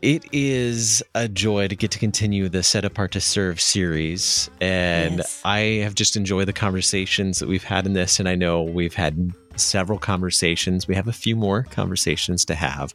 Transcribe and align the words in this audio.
It 0.00 0.24
is 0.32 1.02
a 1.16 1.26
joy 1.26 1.66
to 1.66 1.74
get 1.74 1.90
to 1.90 1.98
continue 1.98 2.48
the 2.48 2.62
Set 2.62 2.84
Apart 2.84 3.10
to 3.12 3.20
Serve 3.20 3.60
series. 3.60 4.48
And 4.60 5.18
Yes. 5.18 5.42
I 5.44 5.58
have 5.82 5.94
just 5.96 6.14
enjoyed 6.16 6.46
the 6.46 6.52
conversations 6.52 7.40
that 7.40 7.48
we've 7.48 7.64
had 7.64 7.84
in 7.84 7.94
this. 7.94 8.20
And 8.20 8.28
I 8.28 8.36
know 8.36 8.62
we've 8.62 8.94
had 8.94 9.32
several 9.56 9.98
conversations. 9.98 10.86
We 10.86 10.94
have 10.94 11.08
a 11.08 11.12
few 11.12 11.34
more 11.34 11.64
conversations 11.64 12.44
to 12.44 12.54
have. 12.54 12.94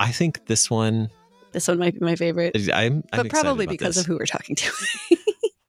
I 0.00 0.10
think 0.10 0.46
this 0.46 0.68
one, 0.68 1.10
This 1.52 1.68
one 1.68 1.78
might 1.78 1.94
be 1.94 2.00
my 2.04 2.16
favorite, 2.16 2.56
I'm, 2.74 3.04
I'm 3.12 3.22
but 3.22 3.28
probably 3.30 3.66
because 3.68 3.94
this. 3.94 4.02
of 4.02 4.06
who 4.08 4.16
we're 4.18 4.26
talking 4.26 4.56
to. 4.56 4.72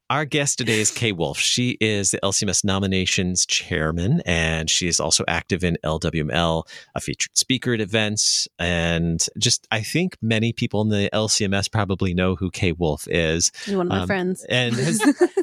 Our 0.09 0.25
guest 0.25 0.57
today 0.57 0.79
is 0.81 0.91
Kaye 0.91 1.13
Wolff. 1.13 1.39
She 1.39 1.77
is 1.79 2.11
the 2.11 2.19
LCMS 2.21 2.63
nominations 2.63 3.45
chairman, 3.45 4.21
and 4.25 4.69
she 4.69 4.87
is 4.87 4.99
also 4.99 5.23
active 5.27 5.63
in 5.63 5.77
LWML, 5.83 6.67
a 6.93 6.99
featured 6.99 7.35
speaker 7.35 7.73
at 7.73 7.81
events. 7.81 8.47
And 8.59 9.25
just, 9.39 9.65
I 9.71 9.81
think 9.81 10.17
many 10.21 10.51
people 10.53 10.81
in 10.81 10.89
the 10.89 11.09
LCMS 11.13 11.71
probably 11.71 12.13
know 12.13 12.35
who 12.35 12.51
Kaye 12.51 12.73
Wolff 12.73 13.07
is, 13.07 13.51
You're 13.65 13.77
one 13.77 13.87
of 13.87 13.91
my 13.91 13.99
Um, 14.01 14.07
friends. 14.07 14.45
and 14.49 14.75
has, 14.75 15.01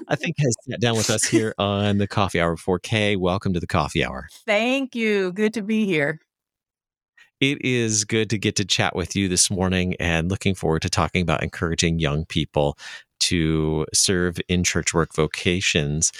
I 0.08 0.14
think 0.14 0.36
has 0.38 0.54
sat 0.70 0.80
down 0.80 0.94
with 0.96 1.10
us 1.10 1.24
here 1.24 1.54
on 1.58 1.96
the 1.98 2.06
Coffee 2.06 2.38
Hour 2.40 2.54
before. 2.54 2.78
Kaye, 2.78 3.16
welcome 3.16 3.54
to 3.54 3.60
the 3.60 3.66
Coffee 3.66 4.04
Hour. 4.04 4.28
Thank 4.46 4.94
you. 4.94 5.32
Good 5.32 5.54
to 5.54 5.62
be 5.62 5.86
here. 5.86 6.20
It 7.40 7.64
is 7.64 8.04
good 8.04 8.28
to 8.30 8.38
get 8.38 8.56
to 8.56 8.66
chat 8.66 8.94
with 8.94 9.16
you 9.16 9.26
this 9.26 9.50
morning 9.50 9.94
and 9.98 10.28
looking 10.30 10.54
forward 10.54 10.82
to 10.82 10.90
talking 10.90 11.22
about 11.22 11.42
encouraging 11.42 11.98
young 11.98 12.26
people 12.26 12.76
to 13.20 13.86
serve 13.92 14.38
in 14.48 14.64
church 14.64 14.92
work 14.94 15.14
vocations. 15.14 16.12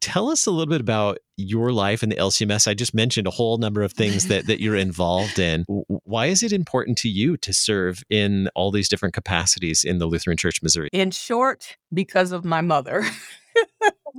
Tell 0.00 0.30
us 0.30 0.46
a 0.46 0.50
little 0.50 0.66
bit 0.66 0.80
about 0.80 1.18
your 1.36 1.72
life 1.72 2.02
in 2.02 2.08
the 2.08 2.16
LCMS. 2.16 2.66
I 2.66 2.74
just 2.74 2.92
mentioned 2.92 3.28
a 3.28 3.30
whole 3.30 3.58
number 3.58 3.82
of 3.82 3.92
things 3.92 4.26
that, 4.26 4.48
that 4.48 4.60
you're 4.60 4.76
involved 4.76 5.38
in. 5.38 5.64
Why 5.68 6.26
is 6.26 6.42
it 6.42 6.52
important 6.52 6.98
to 6.98 7.08
you 7.08 7.36
to 7.36 7.52
serve 7.52 8.02
in 8.10 8.48
all 8.56 8.72
these 8.72 8.88
different 8.88 9.14
capacities 9.14 9.84
in 9.84 9.98
the 9.98 10.06
Lutheran 10.06 10.36
Church 10.36 10.60
Missouri? 10.60 10.88
In 10.92 11.12
short, 11.12 11.76
because 11.92 12.32
of 12.32 12.44
my 12.44 12.62
mother. 12.62 13.04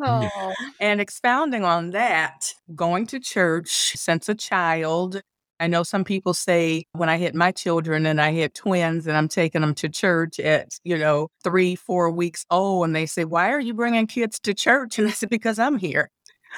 Oh, 0.02 0.54
and 0.80 1.02
expounding 1.02 1.64
on 1.64 1.92
that, 1.92 2.54
going 2.76 3.06
to 3.08 3.20
church 3.20 3.94
since 3.95 4.30
a 4.30 4.36
child. 4.36 5.22
I 5.59 5.68
know 5.68 5.84
some 5.84 6.04
people 6.04 6.34
say 6.34 6.86
when 6.94 7.09
I 7.09 7.18
hit 7.18 7.36
my 7.36 7.52
children 7.52 8.06
and 8.06 8.20
I 8.20 8.32
had 8.34 8.54
twins 8.54 9.08
and 9.08 9.16
I'm 9.16 9.28
taking 9.30 9.62
them 9.62 9.76
to 9.76 9.90
church 9.90 10.40
at, 10.40 10.78
you 10.84 10.98
know, 10.98 11.30
three, 11.44 11.76
four 11.76 12.10
weeks 12.12 12.45
old, 12.52 12.86
and 12.86 12.95
they 12.95 13.06
say, 13.06 13.23
Why 13.26 13.52
are 13.52 13.60
you 13.60 13.73
bringing 13.73 14.08
kids 14.08 14.40
to 14.42 14.54
church? 14.54 14.98
And 15.00 15.08
I 15.08 15.12
said, 15.12 15.30
Because 15.30 15.60
I'm 15.60 15.78
here. 15.78 16.10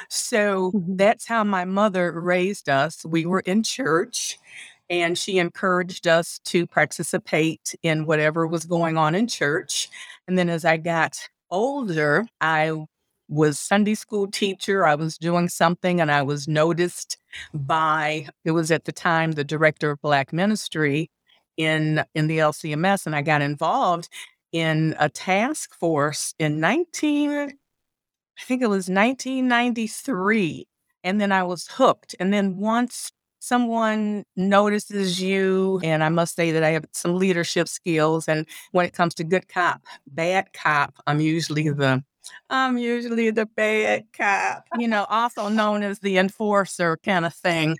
So 0.09 0.71
Mhm. 0.73 0.97
that's 0.97 1.27
how 1.27 1.43
my 1.43 1.65
mother 1.65 2.11
raised 2.19 2.69
us. 2.69 3.05
We 3.05 3.25
were 3.25 3.41
in 3.41 3.63
church 3.63 4.37
and 4.89 5.17
she 5.17 5.39
encouraged 5.39 6.07
us 6.07 6.39
to 6.45 6.67
participate 6.67 7.75
in 7.83 8.05
whatever 8.05 8.45
was 8.47 8.65
going 8.65 8.97
on 8.97 9.15
in 9.15 9.27
church. 9.27 9.89
And 10.27 10.37
then 10.37 10.49
as 10.49 10.65
I 10.65 10.77
got 10.77 11.17
older, 11.51 12.25
I 12.41 12.85
was 13.27 13.59
Sunday 13.59 13.95
school 13.95 14.27
teacher. 14.27 14.85
I 14.85 14.95
was 14.95 15.17
doing 15.17 15.49
something 15.49 15.99
and 15.99 16.11
I 16.11 16.21
was 16.21 16.47
noticed 16.47 17.17
by 17.53 18.27
it 18.43 18.51
was 18.51 18.71
at 18.71 18.85
the 18.85 18.91
time 18.91 19.33
the 19.33 19.43
director 19.43 19.91
of 19.91 20.01
black 20.01 20.31
ministry 20.33 21.09
in 21.57 22.03
in 22.13 22.27
the 22.27 22.39
LCMS 22.39 23.05
and 23.05 23.15
I 23.15 23.21
got 23.21 23.41
involved 23.41 24.09
in 24.51 24.95
a 24.99 25.09
task 25.09 25.73
force 25.75 26.33
in 26.39 26.59
19 26.59 27.31
I 28.37 28.43
think 28.43 28.61
it 28.61 28.67
was 28.67 28.89
1993 28.89 30.67
and 31.03 31.21
then 31.21 31.31
I 31.31 31.43
was 31.43 31.67
hooked 31.67 32.15
and 32.19 32.33
then 32.33 32.57
once 32.57 33.11
someone 33.39 34.23
notices 34.35 35.21
you 35.21 35.79
and 35.83 36.03
I 36.03 36.09
must 36.09 36.35
say 36.35 36.51
that 36.51 36.63
I 36.63 36.71
have 36.71 36.85
some 36.93 37.15
leadership 37.17 37.67
skills 37.67 38.27
and 38.27 38.47
when 38.71 38.85
it 38.85 38.93
comes 38.93 39.13
to 39.15 39.23
good 39.23 39.47
cop, 39.47 39.81
bad 40.07 40.51
cop, 40.53 40.95
I'm 41.05 41.21
usually 41.21 41.69
the 41.69 42.03
I'm 42.49 42.77
usually 42.77 43.31
the 43.31 43.45
bad 43.45 44.05
cop, 44.13 44.65
you 44.77 44.87
know, 44.87 45.05
also 45.09 45.49
known 45.49 45.83
as 45.83 45.99
the 45.99 46.17
enforcer 46.17 46.97
kind 47.03 47.25
of 47.25 47.33
thing. 47.33 47.77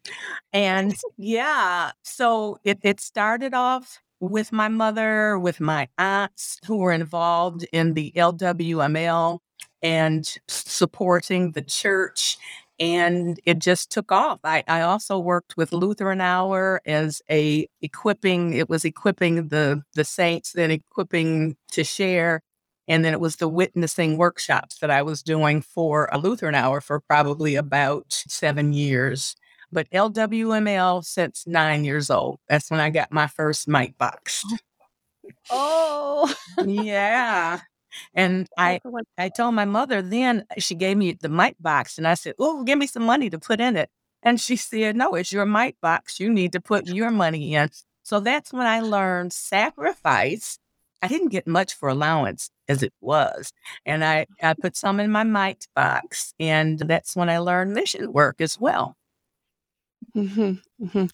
And 0.53 0.95
yeah, 1.17 1.91
so 2.03 2.57
it, 2.63 2.79
it 2.83 2.99
started 2.99 3.53
off 3.53 3.99
with 4.19 4.51
my 4.51 4.67
mother, 4.67 5.37
with 5.39 5.59
my 5.59 5.87
aunts 5.97 6.59
who 6.65 6.77
were 6.77 6.91
involved 6.91 7.65
in 7.71 7.93
the 7.93 8.11
LWML 8.15 9.39
and 9.81 10.35
supporting 10.47 11.51
the 11.51 11.61
church. 11.61 12.37
And 12.79 13.39
it 13.45 13.59
just 13.59 13.89
took 13.91 14.11
off. 14.11 14.39
I, 14.43 14.63
I 14.67 14.81
also 14.81 15.17
worked 15.17 15.55
with 15.55 15.71
Lutheran 15.71 16.19
Hour 16.19 16.81
as 16.85 17.21
a 17.29 17.67
equipping, 17.81 18.53
it 18.53 18.69
was 18.69 18.83
equipping 18.83 19.47
the 19.47 19.83
the 19.93 20.03
saints, 20.03 20.51
then 20.53 20.71
equipping 20.71 21.55
to 21.71 21.83
share. 21.85 22.41
And 22.87 23.03
then 23.03 23.13
it 23.13 23.19
was 23.19 23.37
the 23.37 23.47
witnessing 23.47 24.17
workshops 24.17 24.77
that 24.79 24.91
I 24.91 25.01
was 25.01 25.23
doing 25.23 25.61
for 25.61 26.07
a 26.11 26.17
Lutheran 26.17 26.55
hour 26.55 26.81
for 26.81 26.99
probably 26.99 27.55
about 27.55 28.05
seven 28.09 28.73
years. 28.73 29.35
But 29.71 29.89
LWML 29.89 31.03
since 31.03 31.45
nine 31.47 31.83
years 31.83 32.09
old. 32.09 32.39
That's 32.47 32.69
when 32.69 32.79
I 32.79 32.91
got 32.91 33.11
my 33.11 33.27
first 33.27 33.67
mite 33.67 33.97
box. 33.97 34.45
oh. 35.49 36.33
yeah. 36.63 37.61
And 38.13 38.47
I, 38.57 38.79
I 39.17 39.29
told 39.29 39.55
my 39.55 39.65
mother 39.65 40.01
then, 40.01 40.45
uh, 40.51 40.59
she 40.59 40.75
gave 40.75 40.97
me 40.97 41.13
the 41.13 41.29
mite 41.29 41.61
box 41.61 41.97
and 41.97 42.07
I 42.07 42.13
said, 42.13 42.35
Oh, 42.39 42.63
give 42.63 42.77
me 42.77 42.87
some 42.87 43.03
money 43.03 43.29
to 43.29 43.39
put 43.39 43.59
in 43.59 43.77
it. 43.77 43.89
And 44.21 44.39
she 44.39 44.55
said, 44.55 44.95
No, 44.95 45.15
it's 45.15 45.31
your 45.31 45.45
mite 45.45 45.77
box. 45.81 46.19
You 46.19 46.31
need 46.31 46.51
to 46.53 46.59
put 46.59 46.87
your 46.87 47.11
money 47.11 47.55
in. 47.55 47.69
So 48.03 48.19
that's 48.19 48.53
when 48.53 48.67
I 48.67 48.81
learned 48.81 49.33
sacrifice. 49.33 50.59
I 51.01 51.07
didn't 51.07 51.29
get 51.29 51.47
much 51.47 51.73
for 51.73 51.89
allowance 51.89 52.49
as 52.67 52.83
it 52.83 52.93
was. 53.01 53.51
And 53.85 54.03
I, 54.03 54.25
I 54.41 54.53
put 54.53 54.75
some 54.75 54.99
in 54.99 55.11
my 55.11 55.23
mite 55.23 55.67
box. 55.75 56.33
And 56.39 56.79
that's 56.79 57.15
when 57.15 57.29
I 57.29 57.37
learned 57.39 57.73
mission 57.73 58.11
work 58.13 58.41
as 58.41 58.59
well. 58.59 58.95
hmm 60.13 60.53
hmm 60.91 61.05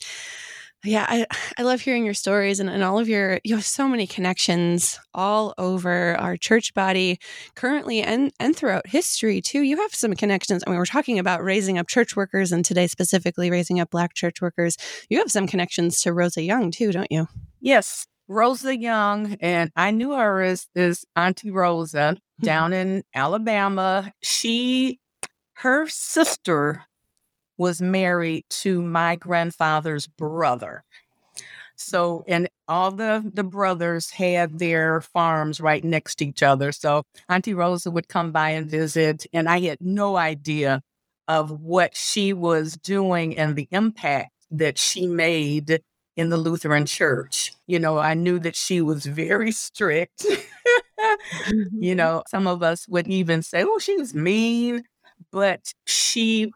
Yeah, 0.83 1.05
I, 1.07 1.25
I 1.57 1.63
love 1.63 1.81
hearing 1.81 2.05
your 2.05 2.13
stories 2.15 2.59
and, 2.59 2.69
and 2.69 2.83
all 2.83 2.99
of 2.99 3.07
your, 3.07 3.39
you 3.43 3.55
have 3.55 3.65
so 3.65 3.87
many 3.87 4.07
connections 4.07 4.99
all 5.13 5.53
over 5.57 6.15
our 6.19 6.37
church 6.37 6.73
body 6.73 7.19
currently 7.55 8.01
and, 8.01 8.31
and 8.39 8.55
throughout 8.55 8.87
history 8.87 9.41
too. 9.41 9.61
You 9.61 9.77
have 9.77 9.93
some 9.93 10.15
connections. 10.15 10.63
I 10.65 10.71
mean, 10.71 10.79
we're 10.79 10.85
talking 10.85 11.19
about 11.19 11.43
raising 11.43 11.77
up 11.77 11.87
church 11.87 12.15
workers 12.15 12.51
and 12.51 12.65
today 12.65 12.87
specifically 12.87 13.51
raising 13.51 13.79
up 13.79 13.91
Black 13.91 14.13
church 14.15 14.41
workers. 14.41 14.77
You 15.09 15.19
have 15.19 15.31
some 15.31 15.47
connections 15.47 16.01
to 16.01 16.13
Rosa 16.13 16.41
Young 16.41 16.71
too, 16.71 16.91
don't 16.91 17.11
you? 17.11 17.27
Yes, 17.59 18.07
Rosa 18.31 18.77
Young, 18.77 19.35
and 19.41 19.71
I 19.75 19.91
knew 19.91 20.13
her 20.13 20.41
as, 20.41 20.67
as 20.73 21.03
Auntie 21.17 21.51
Rosa 21.51 22.15
down 22.41 22.71
in 22.71 23.03
Alabama. 23.13 24.13
She, 24.21 24.99
her 25.55 25.87
sister 25.89 26.85
was 27.57 27.81
married 27.81 28.45
to 28.49 28.81
my 28.81 29.17
grandfather's 29.17 30.07
brother. 30.07 30.85
So, 31.75 32.23
and 32.25 32.47
all 32.67 32.91
the 32.91 33.29
the 33.33 33.43
brothers 33.43 34.11
had 34.11 34.59
their 34.59 35.01
farms 35.01 35.59
right 35.59 35.83
next 35.83 36.15
to 36.15 36.27
each 36.27 36.43
other. 36.43 36.71
So, 36.71 37.03
Auntie 37.27 37.53
Rosa 37.53 37.91
would 37.91 38.07
come 38.07 38.31
by 38.31 38.51
and 38.51 38.69
visit, 38.69 39.25
and 39.33 39.49
I 39.49 39.59
had 39.59 39.79
no 39.81 40.15
idea 40.15 40.83
of 41.27 41.51
what 41.59 41.97
she 41.97 42.33
was 42.33 42.77
doing 42.77 43.37
and 43.37 43.55
the 43.55 43.67
impact 43.71 44.31
that 44.51 44.77
she 44.77 45.07
made 45.07 45.81
in 46.15 46.29
the 46.29 46.37
Lutheran 46.37 46.85
church. 46.85 47.53
You 47.67 47.79
know, 47.79 47.97
I 47.97 48.13
knew 48.13 48.39
that 48.39 48.55
she 48.55 48.81
was 48.81 49.05
very 49.05 49.51
strict. 49.51 50.25
Mm-hmm. 51.01 51.81
you 51.81 51.95
know, 51.95 52.21
some 52.27 52.45
of 52.45 52.61
us 52.61 52.87
would 52.87 53.07
even 53.07 53.41
say, 53.41 53.63
oh, 53.65 53.79
she 53.79 53.97
was 53.97 54.13
mean, 54.13 54.83
but 55.31 55.73
she 55.85 56.53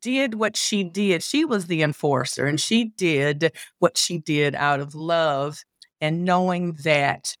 did 0.00 0.34
what 0.34 0.56
she 0.56 0.84
did. 0.84 1.22
She 1.22 1.44
was 1.44 1.66
the 1.66 1.82
enforcer 1.82 2.46
and 2.46 2.60
she 2.60 2.86
did 2.86 3.52
what 3.78 3.96
she 3.96 4.18
did 4.18 4.54
out 4.54 4.80
of 4.80 4.94
love 4.94 5.62
and 6.00 6.24
knowing 6.24 6.76
that 6.84 7.36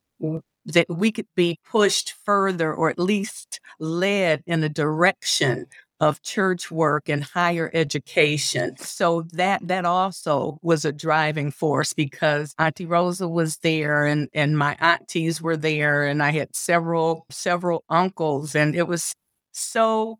that 0.66 0.86
we 0.88 1.12
could 1.12 1.26
be 1.34 1.58
pushed 1.68 2.14
further 2.24 2.72
or 2.72 2.88
at 2.88 2.98
least 2.98 3.60
led 3.78 4.42
in 4.46 4.62
a 4.62 4.68
direction 4.68 5.66
of 6.00 6.22
church 6.22 6.70
work 6.70 7.08
and 7.08 7.22
higher 7.24 7.70
education. 7.72 8.76
So 8.78 9.22
that 9.32 9.66
that 9.68 9.84
also 9.84 10.58
was 10.62 10.84
a 10.84 10.92
driving 10.92 11.50
force 11.50 11.92
because 11.92 12.54
Auntie 12.58 12.86
Rosa 12.86 13.28
was 13.28 13.58
there 13.58 14.04
and 14.06 14.28
and 14.34 14.58
my 14.58 14.76
aunties 14.80 15.40
were 15.40 15.56
there 15.56 16.06
and 16.06 16.22
I 16.22 16.30
had 16.30 16.54
several 16.54 17.26
several 17.30 17.84
uncles 17.88 18.54
and 18.54 18.74
it 18.74 18.88
was 18.88 19.14
so 19.52 20.18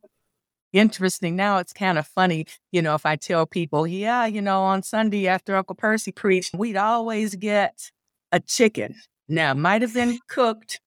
interesting. 0.72 1.36
Now 1.36 1.58
it's 1.58 1.72
kind 1.72 1.98
of 1.98 2.06
funny, 2.06 2.46
you 2.72 2.82
know, 2.82 2.94
if 2.94 3.06
I 3.06 3.16
tell 3.16 3.46
people, 3.46 3.86
yeah, 3.86 4.26
you 4.26 4.42
know, 4.42 4.62
on 4.62 4.82
Sunday 4.82 5.28
after 5.28 5.56
Uncle 5.56 5.76
Percy 5.76 6.12
preached, 6.12 6.54
we'd 6.54 6.76
always 6.76 7.34
get 7.36 7.90
a 8.32 8.40
chicken. 8.40 8.96
Now, 9.28 9.52
it 9.52 9.56
might 9.56 9.82
have 9.82 9.94
been 9.94 10.18
cooked, 10.28 10.80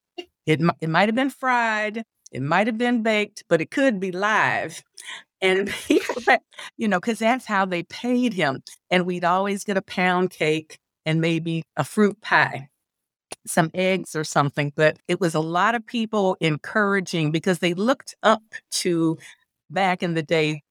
it, 0.46 0.62
it 0.82 0.90
might 0.90 1.08
have 1.08 1.16
been 1.16 1.30
fried, 1.30 2.04
it 2.32 2.42
might 2.42 2.68
have 2.68 2.78
been 2.78 3.04
baked, 3.04 3.44
but 3.48 3.62
it 3.62 3.72
could 3.72 4.00
be 4.00 4.12
live. 4.12 4.84
And 5.42 5.68
people, 5.88 6.22
you 6.78 6.88
know, 6.88 7.00
because 7.00 7.20
that's 7.20 7.46
how 7.46 7.66
they 7.66 7.84
paid 7.84 8.34
him. 8.34 8.64
And 8.90 9.06
we'd 9.06 9.24
always 9.24 9.64
get 9.64 9.78
a 9.78 9.82
pound 9.82 10.32
cake 10.32 10.78
and 11.06 11.22
maybe 11.22 11.64
a 11.76 11.84
fruit 11.84 12.20
pie, 12.22 12.70
some 13.46 13.72
eggs 13.74 14.16
or 14.16 14.24
something. 14.24 14.74
But 14.76 14.98
it 15.08 15.20
was 15.20 15.36
a 15.36 15.40
lot 15.40 15.76
of 15.76 15.86
people 15.86 16.38
encouraging 16.42 17.32
because 17.32 17.60
they 17.60 17.74
looked 17.74 18.16
up 18.24 18.44
to 18.72 19.18
back 19.70 20.04
in 20.04 20.14
the 20.14 20.24
day 20.24 20.62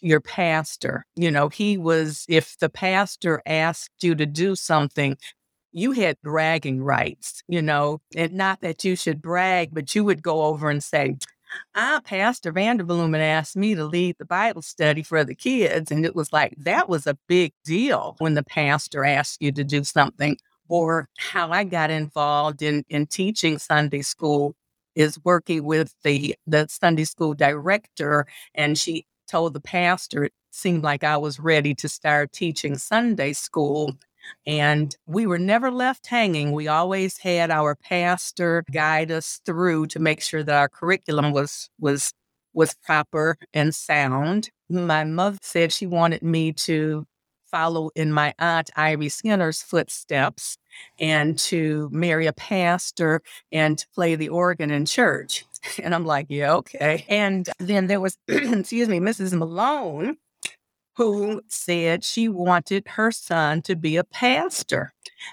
your 0.00 0.20
pastor. 0.20 1.04
You 1.16 1.30
know, 1.30 1.48
he 1.48 1.76
was, 1.78 2.24
if 2.28 2.58
the 2.58 2.68
pastor 2.68 3.42
asked 3.46 4.02
you 4.02 4.14
to 4.14 4.26
do 4.26 4.56
something, 4.56 5.16
you 5.76 5.92
had 5.92 6.16
bragging 6.22 6.82
rights, 6.82 7.42
you 7.48 7.60
know, 7.60 8.00
and 8.16 8.32
not 8.32 8.62
that 8.62 8.82
you 8.82 8.96
should 8.96 9.20
brag, 9.20 9.68
but 9.74 9.94
you 9.94 10.02
would 10.04 10.22
go 10.22 10.44
over 10.44 10.70
and 10.70 10.82
say, 10.82 11.16
Ah, 11.74 12.00
Pastor 12.02 12.50
Vanderbloemen 12.52 13.20
asked 13.20 13.56
me 13.56 13.74
to 13.74 13.84
lead 13.84 14.16
the 14.18 14.24
Bible 14.24 14.62
study 14.62 15.02
for 15.02 15.22
the 15.22 15.34
kids. 15.34 15.90
And 15.90 16.04
it 16.06 16.16
was 16.16 16.32
like, 16.32 16.54
that 16.58 16.88
was 16.88 17.06
a 17.06 17.18
big 17.28 17.52
deal 17.64 18.16
when 18.18 18.34
the 18.34 18.42
pastor 18.42 19.04
asked 19.04 19.42
you 19.42 19.52
to 19.52 19.64
do 19.64 19.84
something. 19.84 20.38
Or 20.68 21.08
how 21.18 21.52
I 21.52 21.64
got 21.64 21.90
involved 21.90 22.62
in, 22.62 22.82
in 22.88 23.06
teaching 23.06 23.58
Sunday 23.58 24.02
school 24.02 24.56
is 24.94 25.22
working 25.24 25.62
with 25.62 25.94
the, 26.02 26.34
the 26.46 26.66
Sunday 26.68 27.04
school 27.04 27.34
director. 27.34 28.26
And 28.54 28.78
she 28.78 29.06
told 29.28 29.52
the 29.52 29.60
pastor 29.60 30.24
it 30.24 30.32
seemed 30.50 30.82
like 30.82 31.04
I 31.04 31.18
was 31.18 31.38
ready 31.38 31.74
to 31.76 31.88
start 31.88 32.32
teaching 32.32 32.78
Sunday 32.78 33.34
school. 33.34 33.92
And 34.46 34.96
we 35.06 35.26
were 35.26 35.38
never 35.38 35.70
left 35.70 36.06
hanging. 36.06 36.52
We 36.52 36.68
always 36.68 37.18
had 37.18 37.50
our 37.50 37.74
pastor 37.74 38.64
guide 38.70 39.10
us 39.10 39.40
through 39.44 39.86
to 39.88 39.98
make 39.98 40.20
sure 40.20 40.42
that 40.42 40.56
our 40.56 40.68
curriculum 40.68 41.32
was 41.32 41.70
was 41.78 42.12
was 42.54 42.74
proper 42.84 43.36
and 43.52 43.74
sound. 43.74 44.50
My 44.68 45.04
mother 45.04 45.38
said 45.42 45.72
she 45.72 45.86
wanted 45.86 46.22
me 46.22 46.52
to 46.52 47.06
follow 47.50 47.90
in 47.94 48.12
my 48.12 48.34
aunt 48.38 48.70
Ivy 48.76 49.08
Skinner's 49.08 49.62
footsteps 49.62 50.58
and 50.98 51.38
to 51.38 51.88
marry 51.92 52.26
a 52.26 52.32
pastor 52.32 53.22
and 53.52 53.78
to 53.78 53.86
play 53.94 54.14
the 54.14 54.28
organ 54.28 54.70
in 54.70 54.86
church. 54.86 55.44
And 55.82 55.96
I'm 55.96 56.04
like, 56.04 56.26
yeah, 56.28 56.54
okay. 56.54 57.04
And 57.08 57.48
then 57.58 57.88
there 57.88 58.00
was, 58.00 58.16
excuse 58.28 58.88
me, 58.88 59.00
Mrs. 59.00 59.36
Malone, 59.36 60.16
who 60.96 61.42
said 61.48 62.04
she 62.04 62.28
wanted 62.28 62.88
her 62.88 63.10
son 63.10 63.62
to 63.62 63.76
be 63.76 63.96
a 63.96 64.04
pastor. 64.04 64.92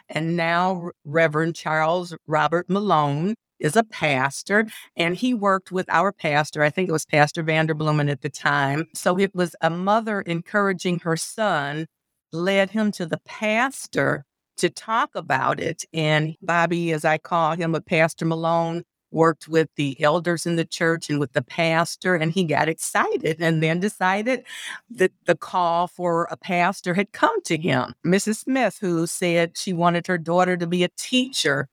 And 0.10 0.36
now 0.36 0.92
Reverend 1.06 1.56
Charles 1.56 2.16
Robert 2.28 2.70
Malone 2.70 3.36
is 3.60 3.76
a 3.76 3.84
pastor 3.84 4.68
and 4.98 5.16
he 5.16 5.34
worked 5.34 5.72
with 5.72 5.86
our 5.90 6.12
pastor. 6.12 6.64
I 6.64 6.70
think 6.70 6.90
it 6.90 6.94
was 6.94 7.06
Pastor 7.06 7.44
Vanderbloemen 7.44 8.12
at 8.12 8.22
the 8.22 8.30
time. 8.30 8.88
So 8.94 9.18
it 9.18 9.34
was 9.34 9.56
a 9.62 9.70
mother 9.70 10.22
encouraging 10.22 11.00
her 11.00 11.16
son, 11.16 11.88
led 12.34 12.72
him 12.72 12.92
to 12.94 13.06
the 13.06 13.20
pastor 13.26 14.26
to 14.58 14.70
talk 14.70 15.12
about 15.16 15.60
it. 15.60 15.86
And 15.94 16.36
Bobby, 16.42 16.92
as 16.92 17.06
I 17.06 17.18
call 17.18 17.56
him, 17.56 17.74
a 17.74 17.82
Pastor 17.82 18.26
Malone, 18.26 18.84
worked 19.14 19.48
with 19.48 19.70
the 19.76 20.02
elders 20.02 20.46
in 20.46 20.56
the 20.56 20.66
church 20.66 21.10
and 21.10 21.20
with 21.20 21.34
the 21.34 21.42
pastor, 21.42 22.16
and 22.16 22.32
he 22.32 22.44
got 22.44 22.68
excited 22.68 23.38
and 23.40 23.62
then 23.62 23.80
decided 23.80 24.44
that 24.90 25.12
the 25.26 25.36
call 25.36 25.88
for 25.88 26.28
a 26.32 26.38
pastor 26.38 26.94
had 26.94 27.12
come 27.12 27.42
to 27.44 27.58
him. 27.58 27.94
Mrs. 28.06 28.38
Smith, 28.38 28.78
who 28.82 29.08
said 29.08 29.58
she 29.58 29.74
wanted 29.74 30.08
her 30.08 30.18
daughter 30.18 30.58
to 30.58 30.68
be 30.68 30.84
a 30.84 30.90
teacher. 30.98 31.68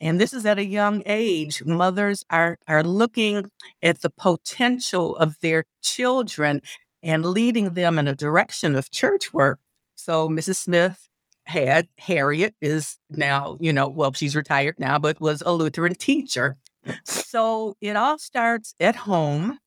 And 0.00 0.20
this 0.20 0.32
is 0.32 0.44
at 0.44 0.58
a 0.58 0.64
young 0.64 1.02
age. 1.06 1.64
Mothers 1.64 2.24
are, 2.28 2.58
are 2.66 2.82
looking 2.82 3.50
at 3.82 4.02
the 4.02 4.10
potential 4.10 5.16
of 5.16 5.38
their 5.40 5.64
children 5.80 6.60
and 7.02 7.24
leading 7.24 7.74
them 7.74 7.98
in 7.98 8.08
a 8.08 8.14
direction 8.14 8.74
of 8.74 8.90
church 8.90 9.32
work. 9.32 9.60
So 9.94 10.28
Mrs. 10.28 10.56
Smith 10.56 11.08
had 11.44 11.88
Harriet 11.98 12.54
is 12.60 12.98
now, 13.10 13.56
you 13.60 13.72
know, 13.72 13.88
well, 13.88 14.12
she's 14.12 14.36
retired 14.36 14.76
now, 14.78 14.98
but 14.98 15.20
was 15.20 15.42
a 15.44 15.52
Lutheran 15.52 15.94
teacher. 15.94 16.56
So 17.04 17.76
it 17.80 17.96
all 17.96 18.18
starts 18.18 18.74
at 18.80 18.96
home. 18.96 19.58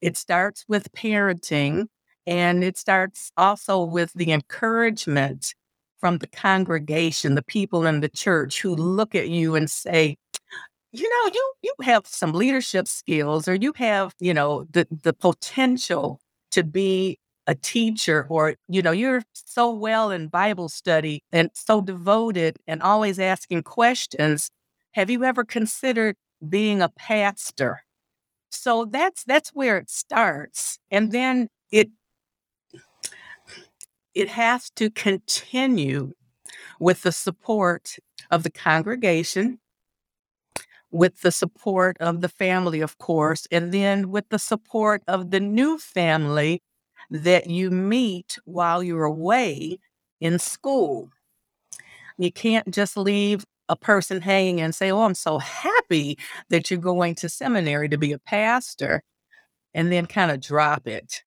It 0.00 0.16
starts 0.16 0.64
with 0.68 0.92
parenting 0.92 1.86
and 2.26 2.64
it 2.64 2.78
starts 2.78 3.32
also 3.36 3.82
with 3.82 4.12
the 4.14 4.32
encouragement 4.32 5.54
from 5.98 6.18
the 6.18 6.26
congregation, 6.28 7.34
the 7.34 7.42
people 7.42 7.86
in 7.86 8.00
the 8.00 8.08
church 8.08 8.60
who 8.62 8.74
look 8.76 9.14
at 9.14 9.28
you 9.30 9.54
and 9.56 9.70
say, 9.70 10.16
you 10.92 11.08
know, 11.08 11.30
you 11.34 11.52
you 11.62 11.74
have 11.82 12.06
some 12.06 12.32
leadership 12.32 12.86
skills 12.88 13.48
or 13.48 13.54
you 13.54 13.72
have, 13.76 14.14
you 14.20 14.34
know, 14.34 14.66
the 14.70 14.86
the 15.02 15.12
potential 15.12 16.20
to 16.52 16.62
be 16.64 17.18
a 17.46 17.54
teacher 17.54 18.26
or 18.30 18.54
you 18.68 18.80
know 18.82 18.92
you're 18.92 19.22
so 19.34 19.70
well 19.70 20.10
in 20.10 20.28
bible 20.28 20.66
study 20.68 21.22
and 21.30 21.50
so 21.54 21.80
devoted 21.82 22.56
and 22.66 22.80
always 22.82 23.18
asking 23.18 23.62
questions 23.62 24.50
have 24.92 25.10
you 25.10 25.24
ever 25.24 25.44
considered 25.44 26.16
being 26.48 26.82
a 26.82 26.88
pastor. 26.88 27.82
So 28.50 28.84
that's 28.86 29.24
that's 29.24 29.50
where 29.50 29.78
it 29.78 29.90
starts. 29.90 30.78
And 30.90 31.12
then 31.12 31.48
it 31.70 31.90
it 34.14 34.28
has 34.30 34.70
to 34.70 34.90
continue 34.90 36.12
with 36.78 37.02
the 37.02 37.12
support 37.12 37.96
of 38.30 38.42
the 38.42 38.50
congregation, 38.50 39.58
with 40.90 41.20
the 41.22 41.32
support 41.32 41.96
of 42.00 42.20
the 42.20 42.28
family, 42.28 42.80
of 42.80 42.98
course, 42.98 43.46
and 43.50 43.72
then 43.72 44.10
with 44.10 44.28
the 44.28 44.38
support 44.38 45.02
of 45.08 45.30
the 45.30 45.40
new 45.40 45.78
family 45.78 46.62
that 47.10 47.48
you 47.48 47.70
meet 47.70 48.38
while 48.44 48.82
you're 48.82 49.04
away 49.04 49.78
in 50.20 50.38
school. 50.38 51.10
You 52.16 52.30
can't 52.30 52.70
just 52.72 52.96
leave 52.96 53.44
a 53.68 53.76
person 53.76 54.20
hanging 54.20 54.60
and 54.60 54.74
say, 54.74 54.90
Oh, 54.90 55.02
I'm 55.02 55.14
so 55.14 55.38
happy 55.38 56.18
that 56.50 56.70
you're 56.70 56.80
going 56.80 57.14
to 57.16 57.28
seminary 57.28 57.88
to 57.88 57.98
be 57.98 58.12
a 58.12 58.18
pastor, 58.18 59.02
and 59.72 59.90
then 59.90 60.06
kind 60.06 60.30
of 60.30 60.40
drop 60.40 60.86
it. 60.86 61.22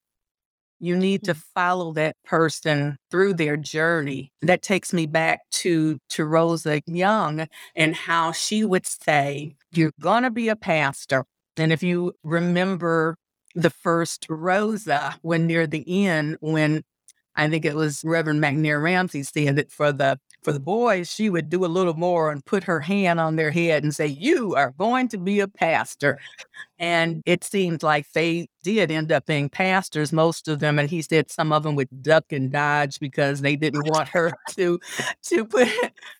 You 0.80 0.96
need 0.96 1.24
to 1.24 1.34
mm. 1.34 1.42
follow 1.56 1.94
that 1.94 2.16
person 2.24 2.98
through 3.10 3.34
their 3.34 3.58
journey. 3.58 4.32
That 4.42 4.62
takes 4.62 4.94
me 4.94 5.08
back 5.08 5.42
to, 5.54 6.00
to 6.10 6.26
Rosa 6.26 6.82
Young 6.86 7.48
and 7.76 7.96
how 7.96 8.32
she 8.32 8.64
would 8.64 8.86
say, 8.86 9.56
You're 9.72 9.94
going 10.00 10.24
to 10.24 10.32
be 10.32 10.50
a 10.50 10.56
pastor. 10.56 11.26
And 11.58 11.74
if 11.74 11.82
you 11.82 12.14
remember 12.24 13.18
the 13.56 13.72
first 13.72 14.28
Rosa, 14.30 15.18
when 15.24 15.48
near 15.48 15.66
the 15.66 16.06
end, 16.06 16.38
when 16.40 16.84
I 17.36 17.50
think 17.50 17.66
it 17.66 17.76
was 17.76 18.04
Reverend 18.04 18.42
McNair 18.42 18.82
Ramsey 18.82 19.24
said 19.24 19.56
that 19.56 19.72
for 19.72 19.92
the 19.92 20.20
for 20.44 20.54
the 20.54 20.60
boys, 20.60 21.12
she 21.12 21.30
would 21.30 21.50
do 21.50 21.66
a 21.66 21.68
little 21.68 21.94
more 21.94 22.32
and 22.32 22.46
put 22.46 22.64
her 22.64 22.80
hand 22.80 23.20
on 23.20 23.36
their 23.36 23.52
head 23.52 23.84
and 23.84 23.94
say, 23.94 24.08
You 24.08 24.56
are 24.56 24.74
going 24.78 25.08
to 25.10 25.18
be 25.18 25.40
a 25.40 25.48
pastor. 25.48 26.20
And 26.80 27.24
it 27.26 27.44
seemed 27.44 27.84
like 27.84 28.12
they 28.12 28.48
did 28.64 28.92
end 28.92 29.12
up 29.12 29.26
being 29.26 29.50
pastors, 29.50 30.14
most 30.14 30.48
of 30.48 30.60
them. 30.60 30.80
And 30.80 30.90
he 30.90 31.02
said 31.02 31.32
some 31.32 31.52
of 31.52 31.64
them 31.64 31.76
would 31.76 32.04
duck 32.04 32.32
and 32.32 32.52
dodge 32.52 33.00
because 33.00 33.42
they 33.42 33.56
didn't 33.56 33.88
want 33.90 34.10
her 34.10 34.32
to 34.52 34.80
to 35.24 35.46
put 35.46 35.68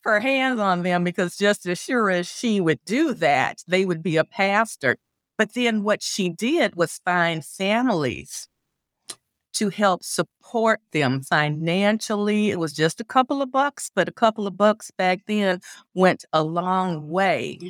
her 0.02 0.20
hands 0.20 0.60
on 0.60 0.82
them 0.82 1.04
because 1.04 1.36
just 1.36 1.66
as 1.66 1.78
sure 1.80 2.10
as 2.10 2.26
she 2.28 2.60
would 2.60 2.80
do 2.84 3.14
that, 3.14 3.62
they 3.68 3.84
would 3.84 4.02
be 4.02 4.16
a 4.16 4.24
pastor. 4.24 4.96
But 5.36 5.54
then 5.54 5.84
what 5.84 6.02
she 6.02 6.30
did 6.30 6.74
was 6.74 7.00
find 7.04 7.44
families 7.44 8.48
to 9.58 9.70
help 9.70 10.04
support 10.04 10.80
them 10.92 11.20
financially. 11.20 12.50
It 12.50 12.60
was 12.60 12.72
just 12.72 13.00
a 13.00 13.04
couple 13.04 13.42
of 13.42 13.50
bucks, 13.50 13.90
but 13.94 14.08
a 14.08 14.12
couple 14.12 14.46
of 14.46 14.56
bucks 14.56 14.90
back 14.92 15.20
then 15.26 15.60
went 15.94 16.24
a 16.32 16.44
long 16.44 17.08
way. 17.08 17.58
Mm-hmm. 17.60 17.68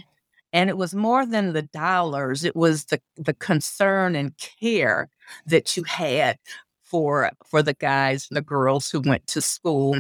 And 0.52 0.70
it 0.70 0.76
was 0.76 0.94
more 0.94 1.26
than 1.26 1.52
the 1.52 1.62
dollars, 1.62 2.44
it 2.44 2.56
was 2.56 2.86
the, 2.86 3.00
the 3.16 3.34
concern 3.34 4.16
and 4.16 4.36
care 4.38 5.08
that 5.46 5.76
you 5.76 5.84
had 5.84 6.38
for 6.82 7.30
for 7.46 7.62
the 7.62 7.74
guys 7.74 8.28
and 8.30 8.36
the 8.36 8.42
girls 8.42 8.90
who 8.90 9.00
went 9.00 9.26
to 9.28 9.40
school. 9.40 9.96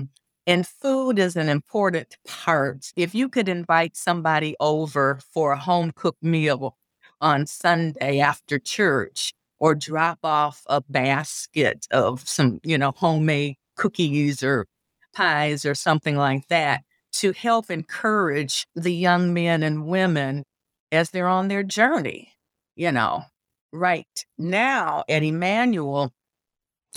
And 0.46 0.66
food 0.66 1.18
is 1.18 1.36
an 1.36 1.50
important 1.50 2.16
part. 2.26 2.92
If 2.96 3.14
you 3.14 3.28
could 3.28 3.48
invite 3.48 3.96
somebody 3.96 4.56
over 4.60 5.20
for 5.34 5.52
a 5.52 5.58
home 5.58 5.92
cooked 5.94 6.22
meal 6.22 6.76
on 7.20 7.46
Sunday 7.46 8.20
after 8.20 8.58
church, 8.58 9.34
or 9.60 9.74
drop 9.74 10.18
off 10.22 10.62
a 10.66 10.80
basket 10.82 11.86
of 11.90 12.28
some, 12.28 12.60
you 12.62 12.78
know, 12.78 12.92
homemade 12.96 13.56
cookies 13.76 14.42
or 14.42 14.66
pies 15.14 15.64
or 15.64 15.74
something 15.74 16.16
like 16.16 16.46
that 16.48 16.82
to 17.12 17.32
help 17.32 17.70
encourage 17.70 18.66
the 18.74 18.92
young 18.92 19.32
men 19.34 19.62
and 19.62 19.86
women 19.86 20.44
as 20.92 21.10
they're 21.10 21.28
on 21.28 21.48
their 21.48 21.62
journey, 21.62 22.32
you 22.76 22.92
know. 22.92 23.22
Right 23.70 24.06
now 24.38 25.04
at 25.10 25.22
Emmanuel, 25.22 26.10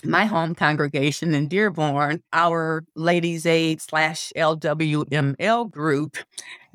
my 0.03 0.25
home 0.25 0.55
congregation 0.55 1.33
in 1.33 1.47
Dearborn, 1.47 2.21
our 2.33 2.83
Ladies 2.95 3.45
Aid 3.45 3.81
slash 3.81 4.31
LWML 4.35 5.69
group 5.69 6.17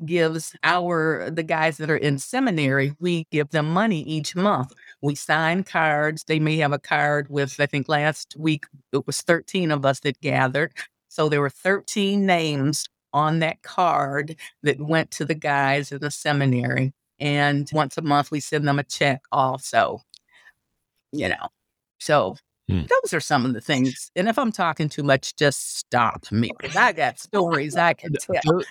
gives 0.05 0.55
our 0.63 1.29
the 1.31 1.43
guys 1.43 1.77
that 1.77 1.89
are 1.89 1.97
in 1.97 2.19
seminary, 2.19 2.93
we 2.99 3.25
give 3.31 3.49
them 3.49 3.73
money 3.73 4.01
each 4.03 4.35
month. 4.35 4.73
We 5.01 5.15
sign 5.15 5.63
cards. 5.63 6.23
They 6.23 6.39
may 6.39 6.57
have 6.57 6.73
a 6.73 6.79
card 6.79 7.27
with, 7.29 7.59
I 7.59 7.65
think 7.65 7.87
last 7.87 8.35
week 8.37 8.65
it 8.91 9.05
was 9.05 9.21
13 9.21 9.71
of 9.71 9.85
us 9.85 9.99
that 10.01 10.19
gathered. 10.21 10.73
So 11.07 11.29
there 11.29 11.41
were 11.41 11.49
13 11.49 12.25
names 12.25 12.87
on 13.13 13.39
that 13.39 13.61
card 13.61 14.35
that 14.63 14.79
went 14.79 15.11
to 15.11 15.25
the 15.25 15.35
guys 15.35 15.91
in 15.91 15.99
the 15.99 16.11
seminary. 16.11 16.93
And 17.19 17.69
once 17.73 17.97
a 17.97 18.01
month 18.01 18.31
we 18.31 18.39
send 18.39 18.67
them 18.67 18.79
a 18.79 18.83
check 18.83 19.21
also. 19.31 20.01
You 21.11 21.29
know. 21.29 21.47
So 21.99 22.37
Hmm. 22.69 22.81
Those 22.81 23.13
are 23.13 23.21
some 23.21 23.45
of 23.45 23.53
the 23.53 23.61
things. 23.61 24.11
And 24.15 24.27
if 24.27 24.37
I'm 24.37 24.51
talking 24.51 24.89
too 24.89 25.03
much, 25.03 25.35
just 25.37 25.77
stop 25.77 26.29
me. 26.31 26.51
I 26.75 26.91
got 26.91 27.17
stories 27.17 27.77
I 27.77 27.93
can 27.93 28.13
tell. 28.19 28.61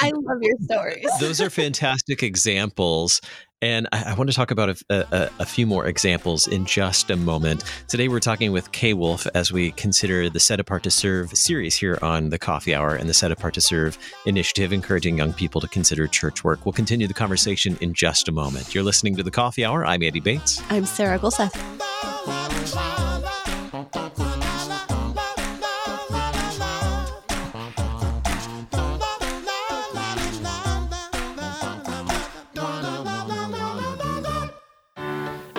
I 0.00 0.12
love 0.14 0.38
your 0.42 0.56
stories. 0.62 1.06
Those 1.20 1.40
are 1.40 1.50
fantastic 1.50 2.22
examples. 2.22 3.20
And 3.62 3.88
I, 3.92 4.10
I 4.10 4.14
want 4.14 4.28
to 4.28 4.36
talk 4.36 4.50
about 4.50 4.68
a, 4.68 4.76
a, 4.90 5.30
a, 5.38 5.46
few 5.46 5.66
more 5.66 5.86
examples 5.86 6.46
in 6.46 6.66
just 6.66 7.10
a 7.10 7.16
moment. 7.16 7.64
Today, 7.88 8.08
we're 8.08 8.20
talking 8.20 8.52
with 8.52 8.70
Kaye 8.72 8.92
Wolff 8.92 9.26
as 9.34 9.52
we 9.52 9.70
consider 9.70 10.28
the 10.28 10.38
Set 10.38 10.60
Apart 10.60 10.82
to 10.82 10.90
Serve 10.90 11.30
series 11.30 11.74
here 11.74 11.98
on 12.02 12.28
the 12.28 12.38
Coffee 12.38 12.74
Hour 12.74 12.94
and 12.94 13.08
the 13.08 13.14
Set 13.14 13.32
Apart 13.32 13.54
to 13.54 13.62
Serve 13.62 13.96
initiative, 14.26 14.70
encouraging 14.70 15.16
young 15.16 15.32
people 15.32 15.62
to 15.62 15.68
consider 15.68 16.06
church 16.06 16.44
work. 16.44 16.66
We'll 16.66 16.74
continue 16.74 17.06
the 17.06 17.14
conversation 17.14 17.78
in 17.80 17.94
just 17.94 18.28
a 18.28 18.32
moment. 18.32 18.74
You're 18.74 18.84
listening 18.84 19.16
to 19.16 19.22
the 19.22 19.30
Coffee 19.30 19.64
Hour. 19.64 19.86
I'm 19.86 20.02
Andy 20.02 20.20
Bates. 20.20 20.62
I'm 20.68 20.84
Sarah 20.84 21.18
Gulseth. 21.18 21.54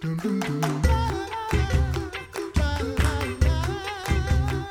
dun, 0.00 0.16
dun. 0.22 0.39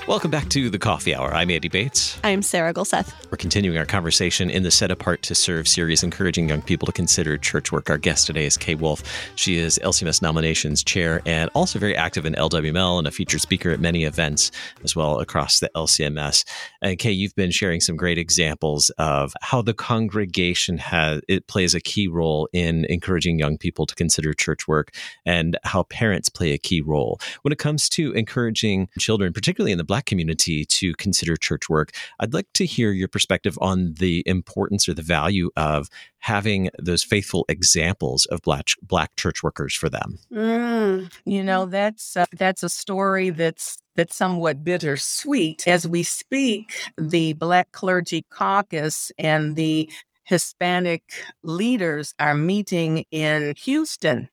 Welcome 0.10 0.32
back 0.32 0.50
to 0.50 0.72
the 0.72 0.80
Coffee 0.80 1.14
Hour. 1.14 1.32
I'm 1.36 1.52
Andy 1.52 1.68
Bates. 1.68 2.20
I'm 2.24 2.42
Sarah 2.42 2.74
Gulseth. 2.74 3.14
We're 3.30 3.38
continuing 3.38 3.78
our 3.78 3.86
conversation 3.86 4.50
in 4.50 4.64
the 4.64 4.72
Set 4.72 4.90
Apart 4.90 5.22
to 5.22 5.36
Serve 5.36 5.68
series, 5.68 6.02
encouraging 6.02 6.50
young 6.50 6.64
people 6.64 6.88
to 6.88 6.92
consider 6.92 7.38
church 7.38 7.72
work. 7.72 7.92
Our 7.92 8.00
guest 8.00 8.26
today 8.26 8.48
is 8.48 8.58
Kaye 8.58 8.74
Wolff. 8.74 9.04
She 9.36 9.60
is 9.60 9.80
LCMS 9.84 10.20
nominations 10.24 10.84
chair 10.84 11.22
and 11.28 11.52
also 11.54 11.78
very 11.78 11.96
active 11.96 12.26
in 12.26 12.34
LWML 12.34 12.98
and 12.98 13.06
a 13.06 13.12
featured 13.12 13.42
speaker 13.42 13.70
at 13.70 13.80
many 13.80 14.04
events 14.04 14.50
as 14.84 14.96
well 14.96 15.20
across 15.20 15.60
the 15.60 15.70
LCMS. 15.76 16.44
And 16.82 16.98
Kaye, 16.98 17.12
you've 17.12 17.36
been 17.36 17.52
sharing 17.52 17.80
some 17.80 17.96
great 17.96 18.18
examples 18.18 18.90
of 18.98 19.36
how 19.44 19.62
the 19.62 19.76
congregation 19.76 20.80
has 20.80 21.22
it 21.28 21.46
plays 21.46 21.76
a 21.76 21.80
key 21.80 22.08
role 22.08 22.50
in 22.52 22.86
encouraging 22.86 23.38
young 23.38 23.60
people 23.60 23.86
to 23.86 23.94
consider 23.94 24.34
church 24.34 24.68
work 24.68 24.90
and 25.24 25.56
how 25.66 25.84
parents 25.84 26.30
play 26.30 26.54
a 26.54 26.58
key 26.58 26.82
role 26.82 27.22
when 27.44 27.52
it 27.52 27.60
comes 27.60 27.88
to 27.90 28.12
encouraging 28.14 28.90
children, 28.98 29.34
particularly 29.34 29.72
in 29.72 29.78
the 29.78 29.84
Black 29.84 29.99
Black 30.00 30.06
community 30.06 30.64
to 30.64 30.94
consider 30.94 31.36
church 31.36 31.68
work. 31.68 31.92
I'd 32.22 32.34
like 32.34 32.48
to 32.54 32.66
hear 32.66 32.94
your 32.94 33.10
perspective 33.10 33.58
on 33.60 33.96
the 33.96 34.24
importance 34.26 34.88
or 34.88 34.94
the 34.94 35.02
value 35.02 35.50
of 35.58 35.90
having 36.20 36.70
those 36.80 37.04
faithful 37.04 37.44
examples 37.50 38.26
of 38.28 38.42
Black, 38.42 38.68
black 38.82 39.18
church 39.18 39.44
workers 39.44 39.76
for 39.76 39.90
them. 39.90 40.18
Mm, 40.32 41.12
you 41.26 41.44
know, 41.44 41.66
that's 41.66 42.16
uh, 42.16 42.28
that's 42.32 42.64
a 42.64 42.70
story 42.70 43.30
that's 43.30 43.78
that's 43.98 44.16
somewhat 44.16 44.64
bittersweet. 44.64 45.68
As 45.68 45.86
we 45.86 46.04
speak, 46.04 46.72
the 46.98 47.34
Black 47.34 47.74
Clergy 47.74 48.26
Caucus 48.32 49.12
and 49.18 49.58
the 49.58 49.92
Hispanic 50.24 51.04
leaders 51.44 52.14
are 52.20 52.36
meeting 52.36 53.04
in 53.12 53.54
Houston, 53.66 54.30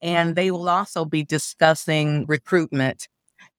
and 0.00 0.34
they 0.34 0.50
will 0.50 0.70
also 0.70 1.04
be 1.04 1.24
discussing 1.24 2.24
recruitment. 2.26 3.06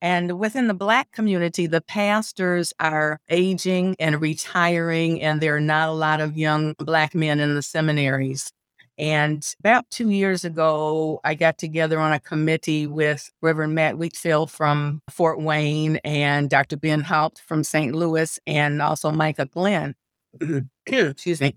And 0.01 0.39
within 0.39 0.67
the 0.67 0.73
Black 0.73 1.11
community, 1.11 1.67
the 1.67 1.81
pastors 1.81 2.73
are 2.79 3.19
aging 3.29 3.95
and 3.99 4.21
retiring, 4.21 5.21
and 5.21 5.41
there 5.41 5.55
are 5.55 5.61
not 5.61 5.89
a 5.89 5.93
lot 5.93 6.21
of 6.21 6.37
young 6.37 6.73
Black 6.77 7.13
men 7.13 7.39
in 7.39 7.55
the 7.55 7.61
seminaries. 7.61 8.51
And 8.97 9.45
about 9.61 9.89
two 9.89 10.09
years 10.09 10.43
ago, 10.43 11.21
I 11.23 11.33
got 11.33 11.57
together 11.57 11.99
on 11.99 12.11
a 12.11 12.19
committee 12.19 12.85
with 12.85 13.31
Reverend 13.41 13.73
Matt 13.73 13.97
Wheatfield 13.97 14.51
from 14.51 15.01
Fort 15.09 15.41
Wayne 15.41 15.97
and 16.03 16.49
Dr. 16.49 16.75
Ben 16.75 17.01
Haupt 17.01 17.39
from 17.39 17.63
St. 17.63 17.95
Louis, 17.95 18.39
and 18.45 18.81
also 18.81 19.11
Micah 19.11 19.45
Glenn. 19.45 19.95
Excuse 20.85 21.41
me. 21.41 21.55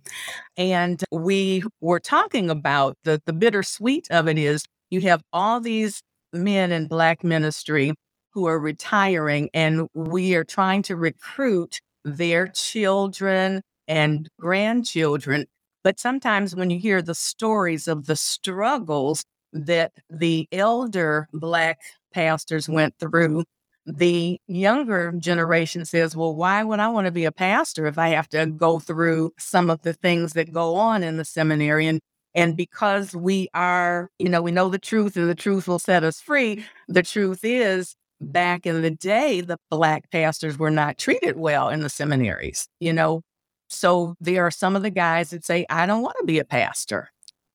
And 0.57 1.03
we 1.11 1.65
were 1.81 2.01
talking 2.01 2.49
about 2.49 2.97
the, 3.05 3.21
the 3.27 3.33
bittersweet 3.33 4.09
of 4.11 4.29
it 4.29 4.39
is 4.39 4.65
you 4.91 5.01
have 5.03 5.23
all 5.33 5.61
these 5.61 6.01
men 6.33 6.71
in 6.71 6.87
Black 6.87 7.25
ministry 7.25 7.93
who 8.33 8.47
are 8.47 8.59
retiring, 8.59 9.51
and 9.55 9.89
we 9.95 10.35
are 10.35 10.45
trying 10.45 10.83
to 10.85 10.97
recruit 10.97 11.81
their 12.05 12.49
children 12.49 13.63
and 13.87 14.29
grandchildren. 14.41 15.47
But 15.85 15.99
sometimes 15.99 16.55
when 16.55 16.71
you 16.71 16.79
hear 16.79 17.03
the 17.03 17.15
stories 17.15 17.89
of 17.89 18.07
the 18.07 18.17
struggles 18.17 19.25
that 19.53 19.93
the 20.09 20.49
elder 20.53 21.29
Black 21.33 21.81
pastors 22.15 22.69
went 22.69 22.95
through, 22.99 23.45
the 23.85 24.41
younger 24.47 25.13
generation 25.19 25.85
says, 25.85 26.17
Well, 26.17 26.35
why 26.35 26.63
would 26.63 26.79
I 26.79 26.89
want 26.89 27.07
to 27.07 27.11
be 27.11 27.25
a 27.25 27.33
pastor 27.33 27.87
if 27.87 27.99
I 27.99 28.09
have 28.09 28.29
to 28.29 28.47
go 28.47 28.79
through 28.79 29.33
some 29.39 29.71
of 29.71 29.83
the 29.83 29.93
things 29.93 30.35
that 30.35 30.53
go 30.53 30.77
on 30.77 31.03
in 31.03 31.17
the 31.17 31.25
seminary? 31.25 31.87
And, 31.89 32.01
and 32.35 32.57
because 32.57 33.15
we 33.15 33.49
are, 33.55 34.09
you 34.19 34.29
know, 34.29 34.41
we 34.41 34.53
know 34.53 34.69
the 34.69 34.79
truth 34.79 35.17
and 35.17 35.29
the 35.29 35.35
truth 35.35 35.67
will 35.67 35.81
set 35.81 36.05
us 36.05 36.21
free, 36.21 36.65
the 36.89 37.03
truth 37.03 37.41
is 37.43 37.97
back 38.23 38.67
in 38.67 38.83
the 38.83 38.91
day, 38.91 39.41
the 39.41 39.59
black 39.71 40.11
pastors 40.11 40.59
were 40.59 40.71
not 40.71 40.99
treated 40.99 41.37
well 41.37 41.69
in 41.69 41.81
the 41.81 41.89
seminaries, 41.89 42.69
you 42.81 42.93
know. 42.93 43.23
So 43.69 44.15
there 44.21 44.47
are 44.47 44.51
some 44.51 44.77
of 44.77 44.83
the 44.83 44.91
guys 44.91 45.31
that 45.31 45.45
say, 45.45 45.67
I 45.71 45.87
don't 45.87 46.03
want 46.03 46.17
to 46.21 46.27
be 46.27 46.39
a 46.39 46.45
pastor. 46.45 47.09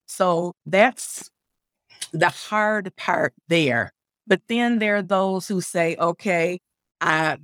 So 0.08 0.54
that's 0.66 1.30
the 2.12 2.30
hard 2.30 2.96
part 2.96 3.34
there. 3.48 3.92
But 4.26 4.42
then 4.48 4.80
there 4.80 4.98
are 4.98 5.04
those 5.04 5.48
who 5.48 5.62
say, 5.62 5.96
okay, 5.98 6.60
I 7.02 7.38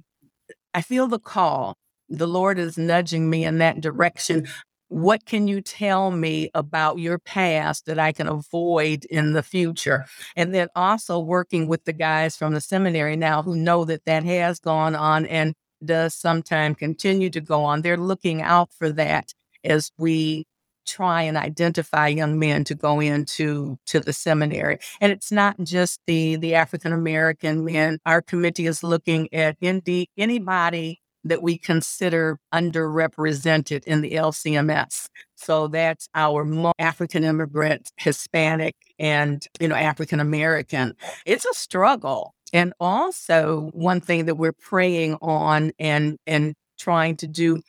I 0.74 0.82
feel 0.82 1.08
the 1.08 1.20
call. 1.20 1.76
The 2.10 2.28
Lord 2.28 2.60
is 2.60 2.78
nudging 2.78 3.30
me 3.30 3.46
in 3.46 3.60
that 3.60 3.82
direction. 3.82 4.48
What 4.94 5.26
can 5.26 5.48
you 5.48 5.60
tell 5.60 6.12
me 6.12 6.52
about 6.54 7.00
your 7.00 7.18
past 7.18 7.88
that 7.88 7.98
I 7.98 8.12
can 8.12 8.28
avoid 8.28 9.06
in 9.06 9.34
the 9.34 9.42
future? 9.42 10.06
And 10.36 10.54
then 10.54 10.68
also 10.76 11.18
working 11.18 11.68
with 11.68 11.86
the 11.86 11.94
guys 11.94 12.38
from 12.38 12.54
the 12.54 12.62
seminary 12.62 13.16
now 13.16 13.42
who 13.42 13.56
know 13.56 13.86
that 13.86 14.06
that 14.06 14.24
has 14.24 14.60
gone 14.60 14.94
on 14.94 15.26
and 15.26 15.56
does 15.84 16.14
sometimes 16.14 16.78
continue 16.78 17.32
to 17.32 17.42
go 17.42 17.64
on. 17.64 17.82
They're 17.82 17.98
looking 17.98 18.44
out 18.44 18.70
for 18.72 18.92
that 18.92 19.34
as 19.64 19.92
we 19.98 20.46
try 20.86 21.24
and 21.24 21.38
identify 21.38 22.08
young 22.10 22.38
men 22.38 22.64
to 22.66 22.76
go 22.76 23.00
into 23.00 23.80
to 23.88 24.00
the 24.00 24.14
seminary 24.14 24.78
and 25.00 25.14
it's 25.14 25.32
not 25.32 25.56
just 25.64 26.02
the 26.08 26.36
the 26.36 26.56
african 26.56 26.92
american 26.92 27.64
men 27.64 27.98
our 28.06 28.22
committee 28.22 28.68
is 28.68 28.84
looking 28.84 29.34
at 29.34 29.56
indeed 29.62 30.10
anybody 30.18 31.02
that 31.24 31.42
we 31.42 31.58
consider 31.58 32.40
underrepresented 32.54 33.84
in 33.86 34.02
the 34.02 34.12
LCMS. 34.12 35.08
So 35.36 35.68
that's 35.68 36.08
our 36.16 36.46
African 36.80 37.24
immigrant, 37.24 37.92
Hispanic, 37.98 38.76
and 39.00 39.46
you 39.60 39.68
know 39.68 39.76
African 39.76 40.20
American. 40.20 40.96
It's 41.26 41.46
a 41.46 41.54
struggle, 41.54 42.34
and 42.52 42.74
also 42.80 43.70
one 43.74 44.02
thing 44.02 44.26
that 44.26 44.36
we're 44.36 44.54
praying 44.54 45.16
on 45.22 45.72
and 45.80 46.18
and 46.26 46.56
trying 46.78 47.18
to 47.18 47.28
do. 47.28 47.62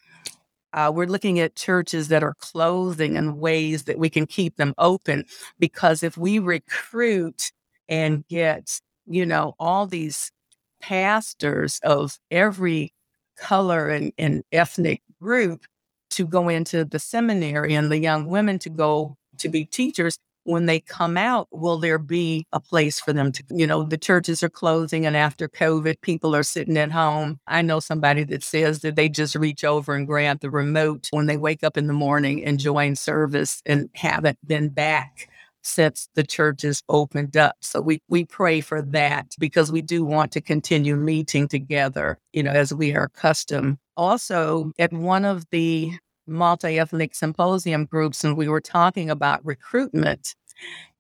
Uh, 0.73 0.91
we're 0.93 1.07
looking 1.07 1.39
at 1.39 1.55
churches 1.55 2.09
that 2.09 2.25
are 2.25 2.35
closing 2.41 3.17
and 3.17 3.39
ways 3.39 3.85
that 3.85 3.97
we 3.97 4.11
can 4.11 4.27
keep 4.27 4.57
them 4.57 4.75
open 4.77 5.25
because 5.61 6.03
if 6.03 6.17
we 6.17 6.41
recruit 6.41 7.53
and 7.89 8.27
get 8.29 8.81
you 9.07 9.27
know 9.27 9.55
all 9.59 9.87
these 9.87 10.33
pastors 10.81 11.81
of 11.83 12.19
every 12.31 12.94
color 13.37 13.89
and, 13.89 14.13
and 14.19 14.43
ethnic 14.53 15.03
group 15.21 15.65
to 16.11 16.27
go 16.27 16.49
into 16.49 16.85
the 16.85 16.99
seminary 16.99 17.75
and 17.75 17.91
the 17.91 17.99
young 17.99 18.27
women 18.27 18.59
to 18.61 18.71
go 18.71 19.17
to 19.39 19.49
be 19.49 19.65
teachers 19.65 20.19
when 20.45 20.67
they 20.67 20.79
come 20.79 21.17
out 21.17 21.49
will 21.51 21.79
there 21.79 21.99
be 21.99 22.47
a 22.53 22.61
place 22.61 23.01
for 23.01 23.13
them 23.13 23.33
to 23.33 23.43
you 23.51 23.67
know 23.67 23.83
the 23.83 23.99
churches 23.99 24.43
are 24.43 24.51
closing 24.51 25.07
and 25.07 25.17
after 25.17 25.49
covid 25.49 26.01
people 26.03 26.37
are 26.37 26.43
sitting 26.43 26.77
at 26.77 26.93
home. 26.93 27.41
I 27.47 27.63
know 27.63 27.81
somebody 27.81 28.25
that 28.25 28.43
says 28.43 28.81
that 28.81 28.95
they 28.95 29.09
just 29.09 29.35
reach 29.35 29.65
over 29.65 29.95
and 29.95 30.07
grab 30.07 30.41
the 30.41 30.51
remote 30.51 31.09
when 31.11 31.27
they 31.27 31.37
wake 31.37 31.65
up 31.65 31.77
in 31.77 31.87
the 31.87 31.93
morning 31.93 32.45
and 32.45 32.59
join 32.59 32.95
service 32.95 33.63
and 33.67 33.89
haven't 33.95 34.39
been 34.47 34.69
back 34.69 35.29
since 35.65 36.09
the 36.15 36.23
church 36.23 36.63
has 36.63 36.83
opened 36.89 37.37
up. 37.37 37.57
So 37.61 37.81
we, 37.81 38.01
we 38.09 38.25
pray 38.25 38.61
for 38.61 38.83
that 38.83 39.35
because 39.39 39.73
we 39.73 39.83
do 39.83 40.05
want 40.05 40.31
to 40.33 40.41
continue 40.41 40.95
meeting 40.95 41.49
together, 41.49 42.19
you 42.33 42.43
know, 42.43 42.53
as 42.53 42.73
we 42.73 42.95
are 42.95 43.05
accustomed. 43.05 43.79
Also, 43.97 44.73
at 44.79 44.93
one 44.93 45.25
of 45.25 45.45
the 45.51 45.93
multi 46.27 46.79
ethnic 46.79 47.15
symposium 47.15 47.87
groups, 47.87 48.23
and 48.25 48.37
we 48.37 48.49
were 48.49 48.61
talking 48.61 49.11
about 49.11 49.45
recruitment, 49.45 50.35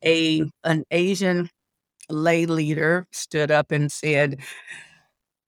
a 0.04 0.50
an 0.64 0.84
Asian 0.90 1.50
lay 2.08 2.46
leader 2.46 3.06
stood 3.12 3.50
up 3.50 3.70
and 3.70 3.92
said, 3.92 4.40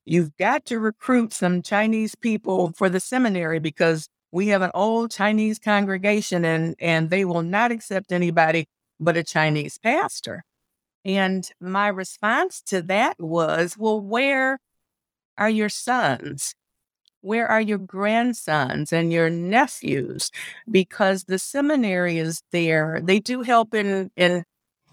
You've 0.04 0.36
got 0.36 0.64
to 0.66 0.78
recruit 0.78 1.32
some 1.32 1.62
Chinese 1.62 2.14
people 2.14 2.72
for 2.76 2.88
the 2.88 3.00
seminary 3.00 3.58
because 3.58 4.08
we 4.30 4.48
have 4.48 4.62
an 4.62 4.70
old 4.74 5.10
Chinese 5.10 5.58
congregation 5.58 6.44
and, 6.44 6.76
and 6.78 7.10
they 7.10 7.24
will 7.24 7.42
not 7.42 7.72
accept 7.72 8.12
anybody 8.12 8.66
but 8.98 9.16
a 9.16 9.22
Chinese 9.22 9.78
pastor. 9.78 10.44
And 11.04 11.48
my 11.60 11.88
response 11.88 12.60
to 12.62 12.82
that 12.82 13.16
was, 13.20 13.76
well, 13.78 14.00
where 14.00 14.58
are 15.38 15.50
your 15.50 15.68
sons? 15.68 16.54
Where 17.20 17.46
are 17.46 17.60
your 17.60 17.78
grandsons 17.78 18.92
and 18.92 19.12
your 19.12 19.30
nephews? 19.30 20.30
Because 20.70 21.24
the 21.24 21.38
seminary 21.38 22.18
is 22.18 22.42
there. 22.52 23.00
They 23.02 23.20
do 23.20 23.42
help 23.42 23.74
in, 23.74 24.10
in 24.16 24.44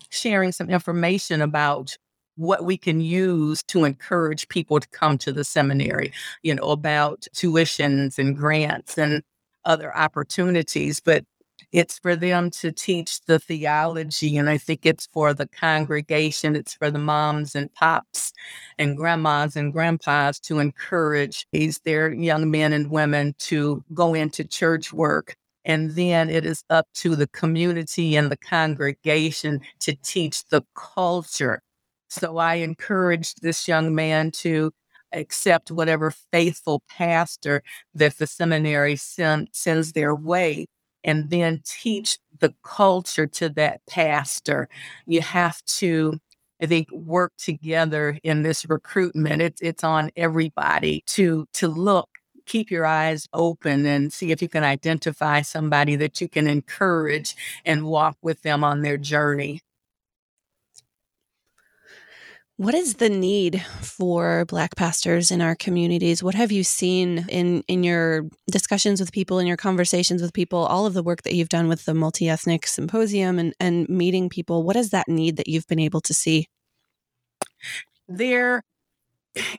sharing 0.10 0.52
some 0.52 0.70
information 0.70 1.42
about 1.42 1.98
what 2.36 2.66
we 2.66 2.78
can 2.78 3.02
use 3.02 3.62
to 3.64 3.84
encourage 3.84 4.48
people 4.48 4.80
to 4.80 4.88
come 4.90 5.18
to 5.20 5.32
the 5.32 5.44
seminary, 5.44 6.12
you 6.42 6.56
know, 6.56 6.64
about 6.64 7.28
tuitions 7.36 8.18
and 8.18 8.36
grants 8.36 8.98
and 8.98 9.22
other 9.66 9.96
opportunities. 9.96 11.00
But 11.00 11.26
it's 11.74 11.98
for 11.98 12.16
them 12.16 12.52
to 12.52 12.72
teach 12.72 13.20
the 13.26 13.40
theology. 13.40 14.38
And 14.38 14.48
I 14.48 14.58
think 14.60 14.86
it's 14.86 15.08
for 15.08 15.34
the 15.34 15.48
congregation, 15.48 16.56
it's 16.56 16.76
for 16.76 16.92
the 16.92 17.00
moms 17.00 17.56
and 17.56 17.74
pops 17.74 18.32
and 18.78 18.96
grandmas 18.96 19.56
and 19.56 19.74
grandpas 19.74 20.40
to 20.42 20.60
encourage 20.60 21.48
these 21.52 21.80
their 21.80 22.14
young 22.14 22.52
men 22.52 22.74
and 22.74 22.92
women 22.92 23.34
to 23.40 23.84
go 23.94 24.14
into 24.14 24.44
church 24.44 24.94
work. 24.94 25.36
And 25.66 25.92
then 25.92 26.30
it 26.30 26.46
is 26.46 26.64
up 26.70 26.88
to 26.96 27.16
the 27.16 27.28
community 27.28 28.16
and 28.16 28.32
the 28.32 28.38
congregation 28.38 29.62
to 29.80 29.96
teach 29.96 30.46
the 30.50 30.64
culture. 30.76 31.62
So 32.10 32.38
I 32.38 32.56
encouraged 32.56 33.42
this 33.42 33.68
young 33.68 33.96
man 33.96 34.30
to 34.32 34.72
accept 35.12 35.72
whatever 35.72 36.12
faithful 36.12 36.84
pastor 36.88 37.64
that 37.96 38.18
the 38.18 38.28
seminary 38.28 38.96
send, 38.96 39.50
sends 39.54 39.94
their 39.94 40.14
way 40.14 40.68
and 41.04 41.30
then 41.30 41.62
teach 41.66 42.18
the 42.40 42.54
culture 42.64 43.28
to 43.28 43.50
that 43.50 43.82
pastor. 43.88 44.70
You 45.06 45.22
have 45.22 45.64
to, 45.80 46.20
I 46.62 46.66
think, 46.68 46.90
work 46.92 47.34
together 47.38 48.20
in 48.24 48.44
this 48.44 48.66
recruitment. 48.70 49.42
It's 49.42 49.62
it's 49.62 49.84
on 49.84 50.12
everybody 50.16 51.04
to 51.08 51.48
to 51.54 51.68
look, 51.68 52.10
keep 52.46 52.72
your 52.72 52.86
eyes 52.86 53.28
open 53.34 53.86
and 53.86 54.12
see 54.14 54.32
if 54.32 54.42
you 54.42 54.50
can 54.50 54.64
identify 54.64 55.42
somebody 55.42 55.96
that 55.98 56.22
you 56.22 56.28
can 56.30 56.48
encourage 56.48 57.36
and 57.66 57.86
walk 57.86 58.18
with 58.22 58.42
them 58.44 58.64
on 58.64 58.82
their 58.82 58.98
journey. 58.98 59.62
What 62.58 62.76
is 62.76 62.96
the 62.96 63.10
need 63.10 63.64
for 63.82 64.46
Black 64.46 64.76
pastors 64.76 65.32
in 65.32 65.42
our 65.42 65.56
communities? 65.56 66.22
What 66.22 66.36
have 66.36 66.52
you 66.52 66.64
seen 66.64 67.26
in 67.28 67.64
in 67.68 67.84
your 67.84 68.26
discussions 68.52 69.00
with 69.00 69.12
people, 69.12 69.40
in 69.40 69.48
your 69.48 69.58
conversations 69.58 70.22
with 70.22 70.34
people, 70.34 70.60
all 70.60 70.86
of 70.86 70.94
the 70.94 71.02
work 71.02 71.24
that 71.24 71.34
you've 71.34 71.50
done 71.50 71.68
with 71.68 71.86
the 71.86 71.96
multi 71.96 72.30
ethnic 72.30 72.68
symposium 72.68 73.40
and 73.40 73.56
and 73.60 73.90
meeting 73.90 74.30
people? 74.30 74.62
What 74.64 74.76
is 74.76 74.92
that 74.92 75.08
need 75.08 75.38
that 75.38 75.48
you've 75.48 75.66
been 75.68 75.80
able 75.80 76.02
to 76.02 76.14
see? 76.14 76.48
There, 78.08 78.64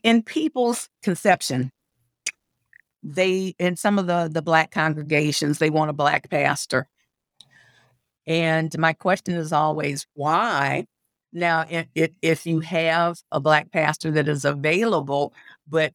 in 0.05 0.23
people's 0.23 0.89
conception, 1.03 1.73
they 3.03 3.57
in 3.59 3.75
some 3.75 3.99
of 3.99 4.07
the 4.07 4.31
the 4.33 4.43
Black 4.43 4.71
congregations 4.71 5.59
they 5.59 5.71
want 5.71 5.91
a 5.91 5.95
Black 5.95 6.31
pastor, 6.31 6.87
and 8.25 8.77
my 8.79 8.93
question 8.93 9.35
is 9.35 9.53
always 9.53 10.07
why 10.15 10.87
now, 11.35 11.67
if, 11.69 12.11
if 12.23 12.47
you 12.47 12.61
have 12.61 13.19
a 13.33 13.41
black 13.41 13.73
pastor 13.73 14.11
that 14.13 14.29
is 14.29 14.45
available, 14.45 15.35
but 15.69 15.93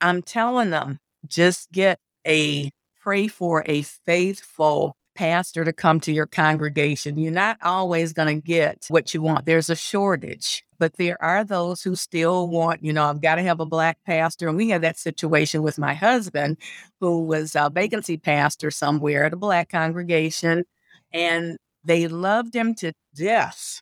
I'm 0.00 0.22
telling 0.22 0.70
them, 0.70 0.98
just 1.26 1.70
get 1.70 1.98
a 2.26 2.70
pray 3.00 3.28
for 3.28 3.64
a 3.66 3.82
faithful 3.82 4.96
pastor 5.14 5.64
to 5.64 5.72
come 5.72 6.00
to 6.00 6.12
your 6.12 6.26
congregation. 6.26 7.18
You're 7.18 7.32
not 7.32 7.58
always 7.62 8.12
going 8.12 8.40
to 8.40 8.46
get 8.46 8.86
what 8.88 9.12
you 9.12 9.20
want. 9.20 9.44
There's 9.44 9.68
a 9.68 9.76
shortage, 9.76 10.64
but 10.78 10.94
there 10.96 11.22
are 11.22 11.44
those 11.44 11.82
who 11.82 11.94
still 11.94 12.48
want, 12.48 12.82
you 12.82 12.92
know, 12.92 13.04
I've 13.04 13.20
got 13.20 13.34
to 13.34 13.42
have 13.42 13.60
a 13.60 13.66
black 13.66 13.98
pastor. 14.06 14.48
And 14.48 14.56
we 14.56 14.70
had 14.70 14.82
that 14.82 14.98
situation 14.98 15.62
with 15.62 15.78
my 15.78 15.94
husband, 15.94 16.56
who 17.00 17.24
was 17.24 17.54
a 17.54 17.70
vacancy 17.72 18.16
pastor 18.16 18.70
somewhere 18.70 19.26
at 19.26 19.34
a 19.34 19.36
black 19.36 19.68
congregation. 19.68 20.64
And 21.12 21.58
they 21.84 22.08
loved 22.08 22.54
him 22.54 22.74
to 22.76 22.92
death, 23.14 23.81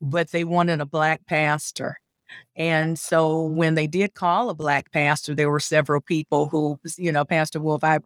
but 0.00 0.30
they 0.30 0.44
wanted 0.44 0.80
a 0.80 0.86
black 0.86 1.26
pastor. 1.26 1.98
And 2.56 2.98
so 2.98 3.42
when 3.42 3.74
they 3.74 3.86
did 3.86 4.14
call 4.14 4.50
a 4.50 4.54
black 4.54 4.92
pastor, 4.92 5.34
there 5.34 5.50
were 5.50 5.60
several 5.60 6.00
people 6.00 6.48
who, 6.48 6.78
you 6.96 7.12
know, 7.12 7.24
Pastor 7.24 7.60
Wolff, 7.60 7.84
I 7.84 7.98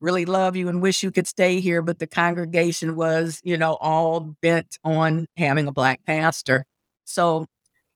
really 0.00 0.24
love 0.24 0.56
you 0.56 0.68
and 0.68 0.82
wish 0.82 1.02
you 1.02 1.10
could 1.10 1.26
stay 1.26 1.60
here. 1.60 1.80
But 1.80 1.98
the 1.98 2.06
congregation 2.06 2.96
was, 2.96 3.40
you 3.44 3.56
know, 3.56 3.74
all 3.74 4.36
bent 4.42 4.78
on 4.82 5.26
having 5.36 5.68
a 5.68 5.72
black 5.72 6.04
pastor. 6.04 6.64
So, 7.04 7.46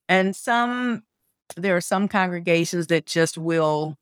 and 0.08 0.36
some, 0.36 1.02
there 1.56 1.76
are 1.76 1.80
some 1.80 2.08
congregations 2.08 2.86
that 2.88 3.06
just 3.06 3.36
will 3.36 3.96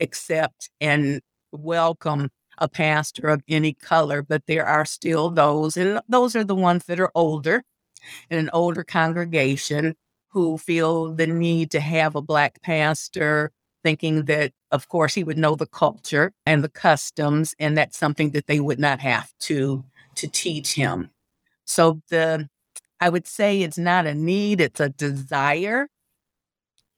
accept 0.00 0.70
and 0.80 1.20
welcome 1.52 2.30
a 2.58 2.68
pastor 2.68 3.28
of 3.28 3.42
any 3.48 3.72
color, 3.72 4.22
but 4.22 4.42
there 4.46 4.66
are 4.66 4.84
still 4.84 5.30
those, 5.30 5.76
and 5.76 6.00
those 6.08 6.36
are 6.36 6.44
the 6.44 6.54
ones 6.54 6.84
that 6.86 7.00
are 7.00 7.10
older 7.14 7.62
in 8.30 8.38
an 8.38 8.50
older 8.52 8.84
congregation 8.84 9.96
who 10.28 10.58
feel 10.58 11.12
the 11.12 11.26
need 11.26 11.70
to 11.72 11.80
have 11.80 12.14
a 12.14 12.22
black 12.22 12.62
pastor, 12.62 13.52
thinking 13.82 14.26
that, 14.26 14.52
of 14.70 14.88
course, 14.88 15.14
he 15.14 15.24
would 15.24 15.38
know 15.38 15.56
the 15.56 15.66
culture 15.66 16.32
and 16.46 16.62
the 16.62 16.68
customs, 16.68 17.54
and 17.58 17.76
that's 17.76 17.98
something 17.98 18.30
that 18.30 18.46
they 18.46 18.60
would 18.60 18.78
not 18.78 19.00
have 19.00 19.32
to 19.40 19.84
to 20.16 20.28
teach 20.28 20.74
him. 20.74 21.10
So 21.64 22.00
the 22.08 22.48
I 23.00 23.08
would 23.08 23.26
say 23.26 23.62
it's 23.62 23.78
not 23.78 24.06
a 24.06 24.14
need, 24.14 24.60
it's 24.60 24.80
a 24.80 24.90
desire 24.90 25.88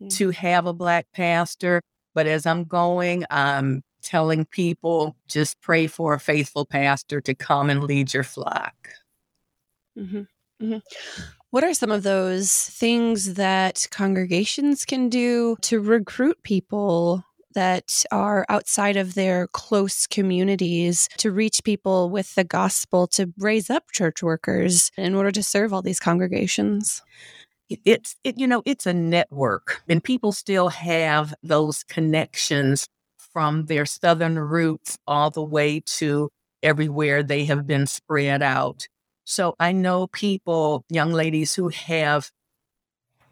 mm-hmm. 0.00 0.08
to 0.08 0.30
have 0.30 0.66
a 0.66 0.72
black 0.72 1.06
pastor. 1.14 1.82
But 2.14 2.26
as 2.26 2.44
I'm 2.44 2.64
going, 2.64 3.24
I'm 3.30 3.82
telling 4.02 4.44
people 4.46 5.16
just 5.28 5.60
pray 5.60 5.86
for 5.86 6.14
a 6.14 6.20
faithful 6.20 6.66
pastor 6.66 7.20
to 7.22 7.34
come 7.34 7.70
and 7.70 7.84
lead 7.84 8.12
your 8.12 8.24
flock. 8.24 8.74
Mm-hmm. 9.96 10.22
Mm-hmm. 10.62 10.78
What 11.50 11.64
are 11.64 11.74
some 11.74 11.90
of 11.90 12.02
those 12.02 12.52
things 12.52 13.34
that 13.34 13.86
congregations 13.90 14.84
can 14.84 15.08
do 15.08 15.56
to 15.62 15.80
recruit 15.80 16.42
people 16.42 17.24
that 17.54 18.04
are 18.10 18.46
outside 18.48 18.96
of 18.96 19.12
their 19.14 19.46
close 19.48 20.06
communities 20.06 21.08
to 21.18 21.30
reach 21.30 21.62
people 21.64 22.08
with 22.08 22.34
the 22.34 22.44
gospel 22.44 23.06
to 23.08 23.30
raise 23.36 23.68
up 23.68 23.90
church 23.92 24.22
workers 24.22 24.90
in 24.96 25.14
order 25.14 25.30
to 25.30 25.42
serve 25.42 25.74
all 25.74 25.82
these 25.82 26.00
congregations? 26.00 27.02
it's 27.84 28.16
it 28.24 28.38
you 28.38 28.46
know 28.46 28.62
it's 28.64 28.86
a 28.86 28.92
network 28.92 29.82
and 29.88 30.02
people 30.02 30.32
still 30.32 30.68
have 30.68 31.34
those 31.42 31.82
connections 31.84 32.88
from 33.16 33.66
their 33.66 33.86
southern 33.86 34.38
roots 34.38 34.98
all 35.06 35.30
the 35.30 35.42
way 35.42 35.80
to 35.80 36.28
everywhere 36.62 37.22
they 37.22 37.44
have 37.44 37.66
been 37.66 37.86
spread 37.86 38.42
out 38.42 38.86
so 39.24 39.54
i 39.58 39.72
know 39.72 40.06
people 40.08 40.84
young 40.88 41.12
ladies 41.12 41.54
who 41.54 41.68
have 41.68 42.30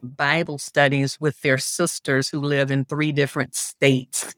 bible 0.02 0.58
studies 0.58 1.18
with 1.20 1.40
their 1.42 1.58
sisters 1.58 2.28
who 2.28 2.40
live 2.40 2.70
in 2.70 2.84
three 2.84 3.12
different 3.12 3.54
states 3.54 4.34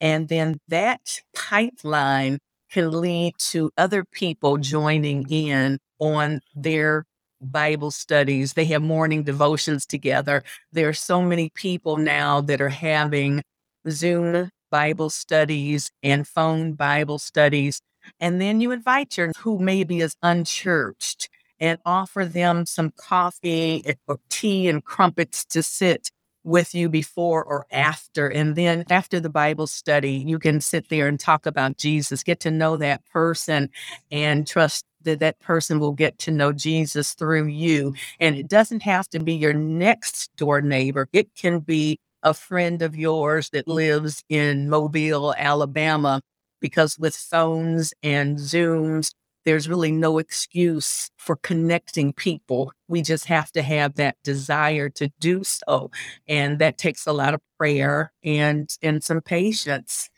and 0.00 0.28
then 0.28 0.60
that 0.68 1.22
pipeline 1.34 2.38
can 2.70 2.92
lead 2.92 3.34
to 3.38 3.70
other 3.78 4.04
people 4.04 4.58
joining 4.58 5.28
in 5.30 5.78
on 6.00 6.40
their 6.56 7.06
Bible 7.40 7.92
studies. 7.92 8.54
They 8.54 8.66
have 8.66 8.82
morning 8.82 9.24
devotions 9.24 9.86
together. 9.86 10.44
There 10.72 10.88
are 10.88 10.94
so 10.94 11.22
many 11.22 11.50
people 11.54 11.98
now 11.98 12.40
that 12.42 12.60
are 12.60 12.70
having 12.70 13.42
Zoom 13.90 14.50
Bible 14.70 15.10
studies 15.10 15.90
and 16.02 16.28
phone 16.28 16.74
Bible 16.74 17.18
studies. 17.18 17.80
And 18.20 18.40
then 18.40 18.60
you 18.60 18.72
invite 18.72 19.16
your 19.16 19.32
who 19.40 19.58
maybe 19.58 20.00
is 20.00 20.16
unchurched 20.22 21.28
and 21.60 21.78
offer 21.84 22.24
them 22.24 22.66
some 22.66 22.92
coffee 22.96 23.82
or 24.06 24.18
tea 24.28 24.68
and 24.68 24.84
crumpets 24.84 25.44
to 25.46 25.62
sit 25.62 26.10
with 26.44 26.74
you 26.74 26.88
before 26.88 27.44
or 27.44 27.66
after. 27.70 28.28
And 28.28 28.56
then 28.56 28.84
after 28.90 29.20
the 29.20 29.28
Bible 29.28 29.66
study, 29.66 30.12
you 30.12 30.38
can 30.38 30.60
sit 30.60 30.88
there 30.88 31.06
and 31.06 31.18
talk 31.18 31.46
about 31.46 31.76
Jesus, 31.76 32.22
get 32.22 32.40
to 32.40 32.50
know 32.50 32.76
that 32.76 33.04
person 33.06 33.70
and 34.10 34.46
trust 34.46 34.84
that 35.02 35.20
that 35.20 35.38
person 35.40 35.78
will 35.78 35.92
get 35.92 36.18
to 36.18 36.30
know 36.30 36.52
Jesus 36.52 37.14
through 37.14 37.46
you. 37.46 37.94
And 38.18 38.36
it 38.36 38.48
doesn't 38.48 38.82
have 38.82 39.08
to 39.10 39.20
be 39.20 39.34
your 39.34 39.52
next 39.52 40.34
door 40.36 40.60
neighbor, 40.60 41.08
it 41.12 41.34
can 41.34 41.60
be 41.60 41.98
a 42.22 42.34
friend 42.34 42.82
of 42.82 42.96
yours 42.96 43.50
that 43.50 43.68
lives 43.68 44.24
in 44.28 44.68
Mobile, 44.68 45.34
Alabama. 45.36 46.20
Because 46.60 46.98
with 46.98 47.16
phones 47.16 47.92
and 48.02 48.38
Zooms, 48.38 49.12
there's 49.44 49.68
really 49.68 49.92
no 49.92 50.18
excuse 50.18 51.10
for 51.16 51.36
connecting 51.36 52.12
people. 52.12 52.72
We 52.88 53.02
just 53.02 53.26
have 53.26 53.50
to 53.52 53.62
have 53.62 53.94
that 53.94 54.16
desire 54.22 54.88
to 54.90 55.10
do 55.20 55.44
so. 55.44 55.90
And 56.26 56.58
that 56.58 56.78
takes 56.78 57.06
a 57.06 57.12
lot 57.12 57.34
of 57.34 57.40
prayer 57.58 58.12
and, 58.24 58.68
and 58.82 59.02
some 59.02 59.20
patience. 59.22 60.10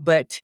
But 0.00 0.40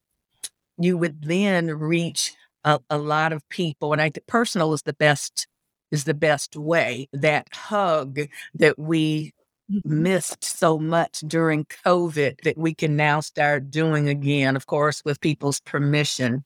you 0.79 0.99
would 0.99 1.23
then 1.23 1.69
reach 1.69 2.35
a, 2.65 2.81
a 2.91 2.99
lot 2.99 3.33
of 3.33 3.49
people. 3.49 3.93
And 3.93 4.03
I 4.03 4.11
think 4.11 4.27
personal 4.27 4.73
is 4.73 4.83
the 4.83 4.95
best 4.95 5.47
is 5.91 6.05
the 6.05 6.15
best 6.15 6.57
way. 6.57 7.09
That 7.13 7.49
hug 7.53 8.19
that 8.55 8.79
we. 8.79 9.34
Mm-hmm. 9.73 10.03
missed 10.03 10.45
so 10.45 10.79
much 10.79 11.21
during 11.27 11.65
COVID 11.65 12.43
that 12.43 12.59
we 12.59 12.75
can 12.75 12.97
now 12.97 13.21
start 13.21 13.71
doing 13.71 14.11
again, 14.11 14.57
of 14.57 14.67
course, 14.67 15.03
with 15.07 15.23
people's 15.23 15.61
permission. 15.61 16.45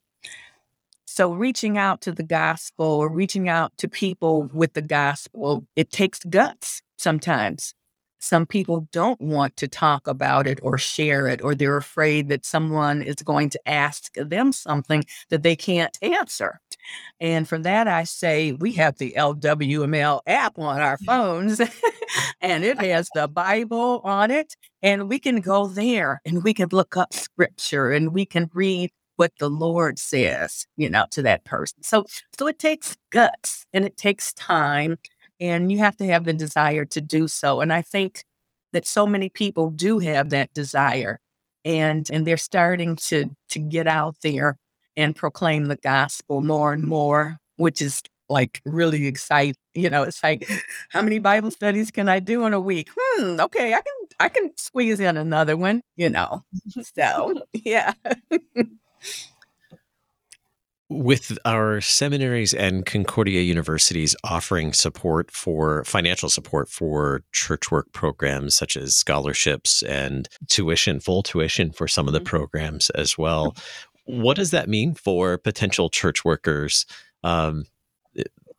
So, 1.05 1.33
reaching 1.33 1.77
out 1.77 2.01
to 2.03 2.13
the 2.13 2.23
gospel 2.23 2.87
or 2.87 3.11
reaching 3.11 3.49
out 3.49 3.77
to 3.79 3.89
people 3.89 4.45
with 4.55 4.75
the 4.75 4.83
gospel, 4.83 5.67
it 5.75 5.91
takes 5.91 6.21
guts 6.21 6.81
sometimes. 6.97 7.75
Some 8.21 8.47
people 8.47 8.87
don't 8.93 9.21
want 9.21 9.57
to 9.57 9.67
talk 9.67 10.07
about 10.07 10.47
it 10.47 10.61
or 10.63 10.79
share 10.79 11.27
it, 11.27 11.43
or 11.43 11.57
they're 11.57 11.77
afraid 11.77 12.29
that 12.29 12.47
someone 12.47 13.03
is 13.03 13.17
going 13.17 13.51
to 13.51 13.69
ask 13.69 14.15
them 14.15 14.53
something 14.53 15.03
that 15.31 15.43
they 15.43 15.57
can't 15.57 15.99
answer. 16.03 16.61
And 17.21 17.49
for 17.49 17.59
that, 17.59 17.89
I 17.89 18.05
say 18.05 18.53
we 18.53 18.73
have 18.73 18.99
the 18.99 19.15
LWML 19.17 20.21
app 20.27 20.59
on 20.59 20.81
our 20.81 20.97
mm. 20.99 21.07
phones, 21.07 21.61
and 22.41 22.65
it 22.65 22.79
has 22.83 23.09
the 23.15 23.29
Bible 23.29 24.01
on 24.05 24.31
it. 24.31 24.55
And 24.83 25.09
we 25.09 25.19
can 25.19 25.41
go 25.41 25.67
there 25.67 26.21
and 26.25 26.45
we 26.45 26.55
can 26.55 26.69
look 26.71 26.97
up 26.97 27.13
scripture 27.13 27.91
and 27.91 28.13
we 28.13 28.25
can 28.25 28.51
read 28.55 28.91
what 29.17 29.33
the 29.41 29.51
Lord 29.51 29.99
says, 29.99 30.67
you 30.77 30.89
know, 30.89 31.05
to 31.11 31.23
that 31.23 31.45
person. 31.45 31.83
So, 31.83 32.05
so 32.39 32.47
it 32.47 32.61
takes 32.61 32.97
guts 33.11 33.67
and 33.73 33.85
it 33.85 33.97
takes 33.97 34.33
time 34.33 34.97
and 35.41 35.73
you 35.73 35.79
have 35.79 35.97
to 35.97 36.07
have 36.07 36.25
the 36.25 36.33
desire 36.33 36.85
to 36.85 37.01
do 37.01 37.27
so. 37.27 37.61
And 37.61 37.73
I 37.73 37.83
think 37.83 38.23
that 38.73 38.87
so 38.87 39.07
many 39.07 39.29
people 39.29 39.71
do 39.71 39.99
have 39.99 40.31
that 40.31 40.53
desire 40.55 41.21
and 41.65 42.09
and 42.11 42.27
they're 42.27 42.37
starting 42.37 42.97
to 42.97 43.27
to 43.51 43.59
get 43.59 43.87
out 43.87 44.17
there 44.23 44.57
and 44.99 45.15
proclaim 45.15 45.67
the 45.67 45.77
gospel 45.77 46.43
more 46.43 46.73
and 46.73 46.83
more, 46.83 47.39
which 47.57 47.81
is 47.81 48.03
like 48.29 48.61
really 48.67 49.07
exciting. 49.07 49.55
You 49.75 49.89
know, 49.89 50.03
it's 50.03 50.23
like, 50.23 50.51
how 50.91 51.01
many 51.01 51.21
Bible 51.21 51.53
studies 51.53 51.91
can 51.91 52.09
I 52.09 52.19
do 52.19 52.45
in 52.45 52.53
a 52.53 52.61
week? 52.61 52.91
Hmm, 52.99 53.41
okay, 53.41 53.73
I 53.73 53.81
can 53.81 53.95
I 54.21 54.29
can 54.29 54.51
squeeze 54.57 55.01
in 55.01 55.17
another 55.17 55.57
one, 55.57 55.81
you 55.97 56.11
know. 56.11 56.43
So 56.95 57.43
yeah. 57.55 57.95
with 60.91 61.39
our 61.45 61.81
seminaries 61.83 62.55
and 62.55 62.87
Concordia 62.87 63.43
universities 63.43 64.17
offering 64.25 64.73
support 64.73 65.31
for 65.31 65.85
financial 65.85 66.31
support 66.31 66.71
for 66.71 67.23
church 67.33 67.71
work 67.71 67.93
programs 67.93 68.57
such 68.57 68.77
as 68.77 68.97
scholarships 68.97 69.83
and 69.83 70.29
tuition, 70.49 70.99
full 70.99 71.23
tuition 71.23 71.73
for 71.73 71.87
some 71.87 72.07
of 72.07 72.15
the 72.15 72.21
mm-hmm. 72.21 72.27
programs 72.27 72.89
as 72.91 73.19
well. 73.19 73.55
What 74.09 74.37
does 74.37 74.51
that 74.53 74.69
mean 74.69 74.95
for 74.95 75.37
potential 75.39 75.91
church 75.91 76.25
workers 76.25 76.87
um, 77.23 77.65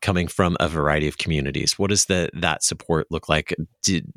coming 0.00 0.28
from 0.28 0.56
a 0.60 0.68
variety 0.68 1.08
of 1.08 1.18
communities? 1.18 1.78
What 1.78 1.90
does 1.90 2.06
the, 2.06 2.30
that 2.34 2.62
support 2.62 3.08
look 3.10 3.28
like? 3.28 3.54
Did, 3.82 4.12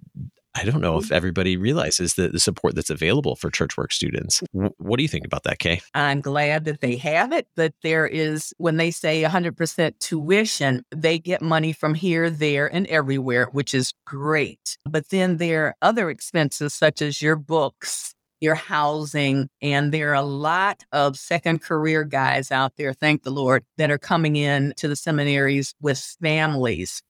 I 0.55 0.63
don't 0.65 0.81
know 0.81 0.97
if 0.97 1.05
mm-hmm. 1.05 1.15
everybody 1.15 1.57
realizes 1.57 2.13
the, 2.13 2.29
the 2.29 2.39
support 2.39 2.75
that's 2.75 2.91
available 2.91 3.35
for 3.35 3.49
church 3.49 3.75
work 3.75 3.91
students. 3.91 4.43
What 4.51 4.97
do 4.97 5.03
you 5.03 5.09
think 5.09 5.25
about 5.25 5.43
that, 5.43 5.57
Kaye? 5.57 5.81
I'm 5.95 6.21
glad 6.21 6.65
that 6.65 6.81
they 6.81 6.95
have 6.97 7.31
it, 7.31 7.47
but 7.55 7.73
there 7.81 8.05
is, 8.05 8.53
when 8.57 8.77
they 8.77 8.91
say 8.91 9.23
100% 9.23 9.99
tuition, 9.99 10.85
they 10.95 11.17
get 11.17 11.41
money 11.41 11.73
from 11.73 11.95
here, 11.95 12.29
there, 12.29 12.71
and 12.73 12.85
everywhere, 12.87 13.47
which 13.51 13.73
is 13.73 13.93
great. 14.05 14.77
But 14.85 15.09
then 15.09 15.37
there 15.37 15.65
are 15.65 15.75
other 15.81 16.11
expenses, 16.11 16.75
such 16.75 17.01
as 17.01 17.19
your 17.21 17.35
books, 17.35 18.12
your 18.43 18.55
housing, 18.55 19.49
and 19.61 19.91
there 19.91 20.11
are 20.11 20.15
a 20.15 20.21
lot 20.21 20.83
of 20.91 21.17
second 21.17 21.61
career 21.63 22.03
guys 22.03 22.51
out 22.51 22.73
there, 22.77 22.93
thank 22.93 23.23
the 23.23 23.31
Lord, 23.31 23.63
that 23.77 23.89
are 23.89 23.97
coming 23.97 24.35
in 24.35 24.73
to 24.77 24.87
the 24.87 24.95
seminaries 24.95 25.73
with 25.81 25.99
families 26.21 27.01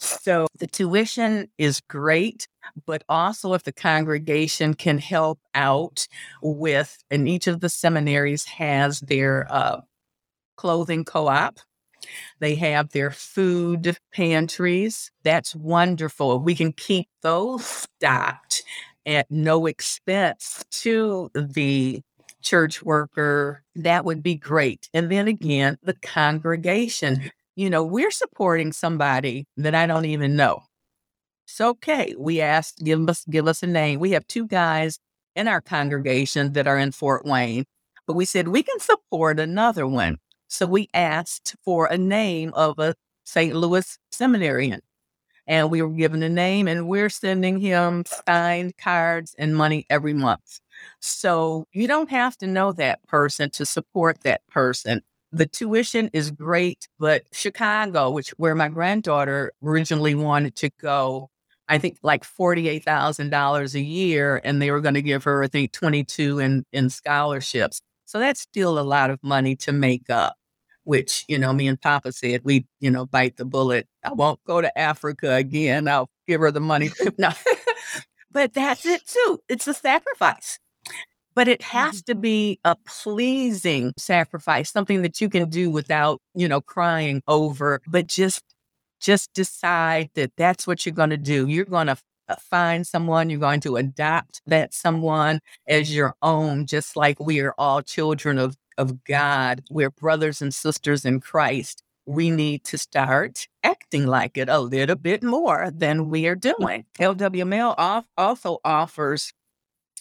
so 0.00 0.46
the 0.58 0.66
tuition 0.66 1.48
is 1.58 1.80
great, 1.80 2.48
but 2.86 3.04
also 3.08 3.52
if 3.54 3.64
the 3.64 3.72
congregation 3.72 4.74
can 4.74 4.98
help 4.98 5.38
out 5.54 6.06
with, 6.42 6.98
and 7.10 7.28
each 7.28 7.46
of 7.46 7.60
the 7.60 7.68
seminaries 7.68 8.44
has 8.44 9.00
their 9.00 9.46
uh, 9.50 9.82
clothing 10.56 11.04
co 11.04 11.28
op. 11.28 11.58
They 12.40 12.54
have 12.56 12.90
their 12.90 13.10
food 13.10 13.98
pantries. 14.12 15.10
That's 15.22 15.54
wonderful. 15.54 16.40
We 16.40 16.54
can 16.54 16.72
keep 16.72 17.08
those 17.22 17.66
stocked 17.66 18.62
at 19.06 19.30
no 19.30 19.66
expense 19.66 20.64
to 20.70 21.30
the 21.34 22.00
church 22.42 22.82
worker. 22.82 23.62
That 23.74 24.04
would 24.04 24.22
be 24.22 24.34
great. 24.34 24.88
And 24.94 25.10
then 25.10 25.28
again, 25.28 25.78
the 25.82 25.94
congregation 25.94 27.30
you 27.60 27.68
know, 27.68 27.84
we're 27.84 28.10
supporting 28.10 28.72
somebody 28.72 29.46
that 29.58 29.74
I 29.74 29.86
don't 29.86 30.06
even 30.06 30.34
know. 30.34 30.62
It's 31.46 31.60
okay. 31.60 32.14
We 32.16 32.40
asked, 32.40 32.82
give 32.82 33.06
us 33.06 33.24
give 33.28 33.46
us 33.46 33.62
a 33.62 33.66
name. 33.66 34.00
We 34.00 34.12
have 34.12 34.26
two 34.26 34.46
guys 34.46 34.98
in 35.36 35.46
our 35.46 35.60
congregation 35.60 36.54
that 36.54 36.66
are 36.66 36.78
in 36.78 36.92
Fort 36.92 37.26
Wayne, 37.26 37.64
but 38.06 38.14
we 38.14 38.24
said 38.24 38.48
we 38.48 38.62
can 38.62 38.78
support 38.78 39.38
another 39.38 39.86
one. 39.86 40.16
So 40.48 40.64
we 40.64 40.88
asked 40.94 41.54
for 41.62 41.84
a 41.86 41.98
name 41.98 42.52
of 42.54 42.78
a 42.78 42.94
St. 43.24 43.54
Louis 43.54 43.98
seminarian. 44.10 44.80
And 45.50 45.70
we 45.70 45.82
were 45.82 45.90
given 45.90 46.22
a 46.22 46.30
name, 46.30 46.68
and 46.68 46.88
we're 46.88 47.10
sending 47.10 47.60
him 47.60 48.04
signed 48.26 48.78
cards 48.78 49.34
and 49.38 49.56
money 49.56 49.84
every 49.90 50.14
month. 50.14 50.60
So 51.00 51.66
you 51.72 51.88
don't 51.88 52.10
have 52.10 52.36
to 52.38 52.46
know 52.46 52.72
that 52.72 53.06
person 53.08 53.50
to 53.50 53.66
support 53.66 54.22
that 54.22 54.42
person 54.48 55.02
the 55.32 55.46
tuition 55.46 56.10
is 56.12 56.30
great, 56.30 56.88
but 56.98 57.22
Chicago, 57.32 58.10
which 58.10 58.30
where 58.30 58.54
my 58.54 58.68
granddaughter 58.68 59.52
originally 59.62 60.14
wanted 60.14 60.56
to 60.56 60.70
go, 60.80 61.30
I 61.68 61.78
think 61.78 61.98
like 62.02 62.24
forty-eight 62.24 62.84
thousand 62.84 63.30
dollars 63.30 63.74
a 63.74 63.80
year, 63.80 64.40
and 64.44 64.60
they 64.60 64.70
were 64.70 64.80
going 64.80 64.94
to 64.94 65.02
give 65.02 65.24
her, 65.24 65.42
I 65.44 65.48
think, 65.48 65.72
twenty-two 65.72 66.38
in 66.40 66.64
in 66.72 66.90
scholarships. 66.90 67.80
So 68.06 68.18
that's 68.18 68.40
still 68.40 68.78
a 68.78 68.82
lot 68.82 69.10
of 69.10 69.22
money 69.22 69.54
to 69.56 69.72
make 69.72 70.10
up. 70.10 70.36
Which 70.84 71.24
you 71.28 71.38
know, 71.38 71.52
me 71.52 71.68
and 71.68 71.80
Papa 71.80 72.12
said 72.12 72.42
we, 72.44 72.66
you 72.80 72.90
know, 72.90 73.06
bite 73.06 73.36
the 73.36 73.44
bullet. 73.44 73.86
I 74.04 74.12
won't 74.12 74.42
go 74.44 74.60
to 74.60 74.78
Africa 74.78 75.34
again. 75.34 75.88
I'll 75.88 76.10
give 76.26 76.40
her 76.40 76.50
the 76.50 76.60
money. 76.60 76.90
no, 77.18 77.30
but 78.30 78.54
that's 78.54 78.86
it 78.86 79.06
too. 79.06 79.40
It's 79.48 79.68
a 79.68 79.74
sacrifice 79.74 80.58
but 81.34 81.48
it 81.48 81.62
has 81.62 82.02
to 82.02 82.12
mm-hmm. 82.12 82.20
be 82.20 82.60
a 82.64 82.76
pleasing 82.86 83.92
sacrifice, 83.96 84.70
something 84.70 85.02
that 85.02 85.20
you 85.20 85.28
can 85.28 85.48
do 85.48 85.70
without, 85.70 86.20
you 86.34 86.48
know, 86.48 86.60
crying 86.60 87.22
over, 87.26 87.80
but 87.86 88.06
just 88.06 88.42
just 89.00 89.32
decide 89.32 90.10
that 90.14 90.32
that's 90.36 90.66
what 90.66 90.84
you're 90.84 90.94
going 90.94 91.10
to 91.10 91.16
do. 91.16 91.48
You're 91.48 91.64
going 91.64 91.86
to 91.86 91.96
uh, 92.28 92.36
find 92.36 92.86
someone, 92.86 93.30
you're 93.30 93.40
going 93.40 93.60
to 93.60 93.76
adopt 93.76 94.42
that 94.46 94.74
someone 94.74 95.40
as 95.66 95.94
your 95.94 96.14
own, 96.20 96.66
just 96.66 96.96
like 96.96 97.18
we 97.18 97.40
are 97.40 97.54
all 97.56 97.80
children 97.80 98.38
of, 98.38 98.56
of 98.80 99.04
God. 99.04 99.62
We're 99.70 99.90
brothers 99.90 100.40
and 100.40 100.54
sisters 100.54 101.04
in 101.04 101.20
Christ. 101.20 101.82
We 102.06 102.30
need 102.30 102.64
to 102.64 102.78
start 102.78 103.46
acting 103.62 104.06
like 104.06 104.38
it 104.38 104.48
a 104.48 104.58
little 104.58 104.96
bit 104.96 105.22
more 105.22 105.70
than 105.70 106.08
we 106.08 106.26
are 106.26 106.34
doing. 106.34 106.86
LWML 106.98 107.74
off, 107.76 108.06
also 108.16 108.58
offers 108.64 109.32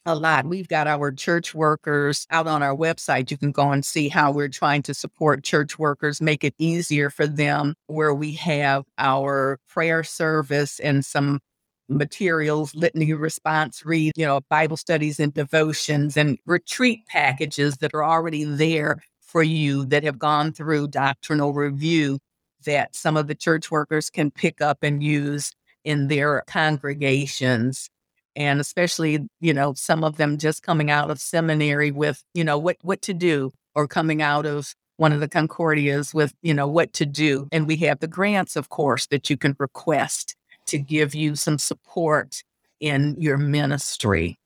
a 0.06 0.16
lot. 0.16 0.46
We've 0.46 0.70
got 0.70 0.88
our 0.88 1.12
church 1.12 1.54
workers 1.54 2.26
out 2.32 2.48
on 2.48 2.64
our 2.64 2.76
website. 2.76 3.30
You 3.30 3.38
can 3.38 3.52
go 3.52 3.70
and 3.70 3.84
see 3.84 4.08
how 4.08 4.32
we're 4.32 4.48
trying 4.48 4.82
to 4.84 4.94
support 4.94 5.44
church 5.44 5.78
workers, 5.78 6.22
make 6.22 6.46
it 6.46 6.56
easier 6.58 7.10
for 7.10 7.28
them, 7.28 7.76
where 7.88 8.14
we 8.14 8.32
have 8.36 8.86
our 8.98 9.60
prayer 9.68 10.06
service 10.06 10.80
and 10.80 11.04
some 11.04 11.42
materials, 11.90 12.76
litany 12.76 13.14
response 13.14 13.86
read, 13.86 14.14
you 14.16 14.26
know, 14.26 14.42
Bible 14.50 14.78
studies 14.78 15.20
and 15.20 15.34
devotions 15.34 16.16
and 16.18 16.38
retreat 16.46 17.06
packages 17.08 17.78
that 17.78 17.94
are 17.94 18.04
already 18.04 18.44
there 18.44 19.00
for 19.22 19.44
you 19.44 19.86
that 19.86 20.04
have 20.04 20.20
gone 20.20 20.52
through 20.52 20.88
doctrinal 20.88 21.54
review 21.54 22.20
that 22.66 22.96
some 22.96 23.16
of 23.16 23.28
the 23.28 23.36
church 23.36 23.72
workers 23.72 24.10
can 24.10 24.32
pick 24.32 24.62
up 24.62 24.80
and 24.82 25.04
use 25.04 25.52
in 25.84 26.08
their 26.08 26.44
congregations. 26.48 27.90
And 28.36 28.60
especially 28.60 29.28
you 29.40 29.54
know 29.54 29.74
some 29.74 30.04
of 30.04 30.18
them 30.18 30.38
just 30.38 30.64
coming 30.64 30.90
out 30.92 31.12
of 31.12 31.20
seminary 31.20 31.92
with 31.92 32.24
you 32.34 32.44
know 32.44 32.58
what 32.58 32.78
what 32.82 33.02
to 33.04 33.14
do 33.14 33.52
or 33.76 33.88
coming 33.88 34.22
out 34.22 34.46
of 34.46 34.74
one 34.98 35.14
of 35.14 35.20
the 35.20 35.28
concordias 35.28 36.14
with 36.14 36.34
you 36.42 36.54
know 36.54 36.68
what 36.68 36.94
to 36.94 37.06
do. 37.06 37.48
And 37.52 37.68
we 37.68 37.78
have 37.78 38.00
the 38.00 38.08
grants 38.08 38.56
of 38.56 38.70
course 38.70 39.08
that 39.08 39.30
you 39.30 39.38
can 39.38 39.56
request 39.60 40.36
to 40.70 40.78
give 40.78 41.16
you 41.16 41.36
some 41.36 41.58
support 41.58 42.44
in 42.80 43.16
your 43.20 43.38
ministry. 43.38 44.40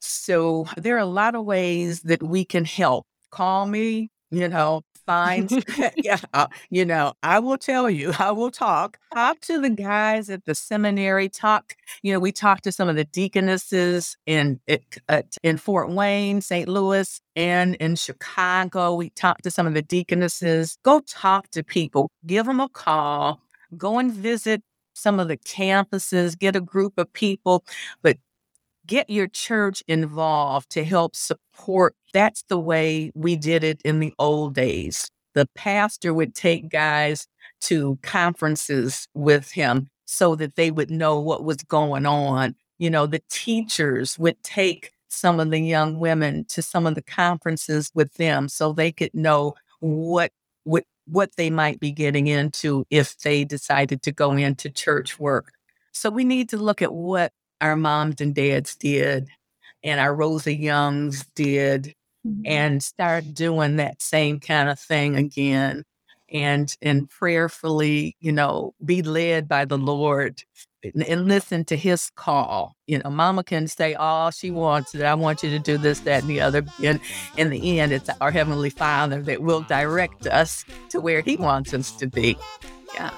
So 0.00 0.66
there 0.76 0.96
are 0.96 1.00
a 1.00 1.06
lot 1.06 1.34
of 1.34 1.44
ways 1.44 2.02
that 2.02 2.22
we 2.22 2.44
can 2.44 2.64
help. 2.64 3.06
Call 3.30 3.66
me 3.66 4.10
you 4.30 4.48
know 4.48 4.82
find 5.06 5.64
yeah 5.96 6.18
uh, 6.34 6.46
you 6.70 6.84
know 6.84 7.12
i 7.22 7.38
will 7.38 7.56
tell 7.58 7.88
you 7.88 8.12
i 8.18 8.30
will 8.30 8.50
talk. 8.50 8.98
Talk 9.14 9.40
to 9.40 9.60
the 9.60 9.70
guys 9.70 10.28
at 10.28 10.44
the 10.44 10.54
seminary 10.54 11.28
talk 11.28 11.74
you 12.02 12.12
know 12.12 12.18
we 12.18 12.32
talked 12.32 12.64
to 12.64 12.72
some 12.72 12.88
of 12.88 12.96
the 12.96 13.04
deaconesses 13.04 14.16
in 14.26 14.60
in 15.42 15.56
fort 15.56 15.90
wayne 15.90 16.40
st 16.40 16.68
louis 16.68 17.20
and 17.36 17.74
in 17.76 17.96
chicago. 17.96 18.94
We 18.94 19.10
talked 19.10 19.44
to 19.44 19.50
some 19.50 19.66
of 19.66 19.74
the 19.74 19.82
deaconesses. 19.82 20.76
Go 20.82 21.00
talk 21.00 21.50
to 21.52 21.62
people. 21.62 22.10
Give 22.26 22.46
them 22.46 22.60
a 22.60 22.68
call. 22.68 23.40
Go 23.76 23.98
and 23.98 24.12
visit 24.12 24.62
some 24.98 25.20
of 25.20 25.28
the 25.28 25.36
campuses 25.38 26.38
get 26.38 26.56
a 26.56 26.60
group 26.60 26.94
of 26.98 27.12
people 27.12 27.64
but 28.02 28.16
get 28.88 29.08
your 29.08 29.28
church 29.28 29.84
involved 29.86 30.70
to 30.70 30.82
help 30.82 31.14
support. 31.14 31.94
That's 32.12 32.42
the 32.48 32.58
way 32.58 33.12
we 33.14 33.36
did 33.36 33.62
it 33.62 33.80
in 33.84 34.00
the 34.00 34.12
old 34.18 34.54
days. 34.54 35.10
The 35.34 35.46
pastor 35.54 36.12
would 36.12 36.34
take 36.34 36.70
guys 36.70 37.28
to 37.60 37.98
conferences 38.02 39.06
with 39.14 39.52
him 39.52 39.88
so 40.06 40.34
that 40.36 40.56
they 40.56 40.70
would 40.70 40.90
know 40.90 41.20
what 41.20 41.44
was 41.44 41.58
going 41.58 42.06
on. 42.06 42.56
You 42.78 42.90
know, 42.90 43.06
the 43.06 43.22
teachers 43.30 44.18
would 44.18 44.42
take 44.42 44.92
some 45.08 45.38
of 45.38 45.50
the 45.50 45.60
young 45.60 45.98
women 46.00 46.44
to 46.46 46.62
some 46.62 46.86
of 46.86 46.94
the 46.94 47.02
conferences 47.02 47.90
with 47.94 48.14
them 48.14 48.48
so 48.48 48.72
they 48.72 48.90
could 48.90 49.14
know 49.14 49.54
what 49.80 50.32
what 50.64 50.84
what 51.10 51.36
they 51.36 51.50
might 51.50 51.80
be 51.80 51.92
getting 51.92 52.26
into 52.26 52.84
if 52.90 53.18
they 53.18 53.44
decided 53.44 54.02
to 54.02 54.12
go 54.12 54.32
into 54.32 54.70
church 54.70 55.18
work. 55.18 55.52
So 55.92 56.10
we 56.10 56.24
need 56.24 56.48
to 56.50 56.56
look 56.56 56.82
at 56.82 56.92
what 56.92 57.32
our 57.60 57.76
moms 57.76 58.20
and 58.20 58.34
dads 58.34 58.76
did 58.76 59.28
and 59.82 60.00
our 60.00 60.14
Rosa 60.14 60.54
Youngs 60.54 61.24
did 61.34 61.94
mm-hmm. 62.26 62.42
and 62.44 62.82
start 62.82 63.34
doing 63.34 63.76
that 63.76 64.02
same 64.02 64.40
kind 64.40 64.68
of 64.68 64.78
thing 64.78 65.16
again 65.16 65.84
and 66.30 66.76
and 66.82 67.08
prayerfully 67.08 68.16
you 68.20 68.32
know 68.32 68.74
be 68.84 69.02
led 69.02 69.48
by 69.48 69.64
the 69.64 69.78
lord 69.78 70.42
and, 70.82 71.02
and, 71.04 71.28
listen 71.28 71.64
to 71.64 71.76
his 71.76 72.10
call 72.14 72.76
you 72.86 72.98
know 72.98 73.10
mama 73.10 73.42
can 73.42 73.66
say 73.66 73.94
all 73.94 74.30
she 74.30 74.50
wants 74.50 74.92
that 74.92 75.04
i 75.04 75.14
want 75.14 75.42
you 75.42 75.50
to 75.50 75.58
do 75.58 75.76
this 75.76 76.00
that 76.00 76.22
and 76.22 76.30
the 76.30 76.40
other 76.40 76.64
and 76.82 77.00
in 77.36 77.50
the 77.50 77.80
end 77.80 77.92
it's 77.92 78.08
our 78.20 78.30
heavenly 78.30 78.70
father 78.70 79.20
that 79.22 79.42
will 79.42 79.62
direct 79.62 80.26
us 80.26 80.64
to 80.88 81.00
where 81.00 81.20
he 81.20 81.36
wants 81.36 81.74
us 81.74 81.90
to 81.92 82.06
be 82.06 82.36
yeah 82.94 83.10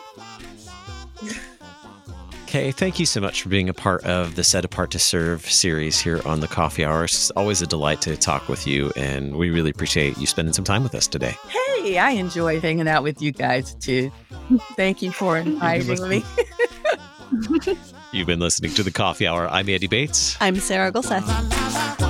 Kaye, 2.51 2.73
thank 2.73 2.99
you 2.99 3.07
so 3.07 3.21
much 3.21 3.43
for 3.43 3.49
being 3.49 3.69
a 3.69 3.73
part 3.73 4.03
of 4.03 4.35
the 4.35 4.43
Set 4.43 4.65
Apart 4.65 4.91
to 4.91 4.99
Serve 4.99 5.49
series 5.49 6.01
here 6.01 6.21
on 6.27 6.41
the 6.41 6.49
Coffee 6.49 6.85
Hour. 6.85 7.05
It's 7.05 7.31
always 7.31 7.63
a 7.63 7.67
delight 7.67 8.03
to 8.03 8.17
talk 8.17 8.49
with 8.49 8.67
you, 8.67 8.91
and 8.97 9.37
we 9.37 9.51
really 9.51 9.71
appreciate 9.71 10.19
you 10.19 10.27
spending 10.27 10.53
some 10.53 10.65
time 10.65 10.83
with 10.83 10.97
us 10.97 11.07
today. 11.07 11.37
Hey, 11.49 11.99
I 11.99 12.11
enjoy 12.11 12.59
hanging 12.59 12.89
out 12.89 13.05
with 13.05 13.23
you 13.23 13.31
guys 13.31 13.77
too. 13.77 14.11
Thank 14.75 15.01
you 15.01 15.13
for 15.13 15.37
inviting 15.39 16.09
me. 16.09 16.25
You've 18.13 18.27
been 18.27 18.41
listening 18.41 18.75
to 18.75 18.83
the 18.83 18.91
Coffee 18.91 19.27
Hour. 19.27 19.49
I'm 19.49 19.69
Andy 19.69 19.87
Bates. 19.87 20.37
I'm 20.41 20.57
Sarah 20.57 20.93
Gulseth. 20.93 22.10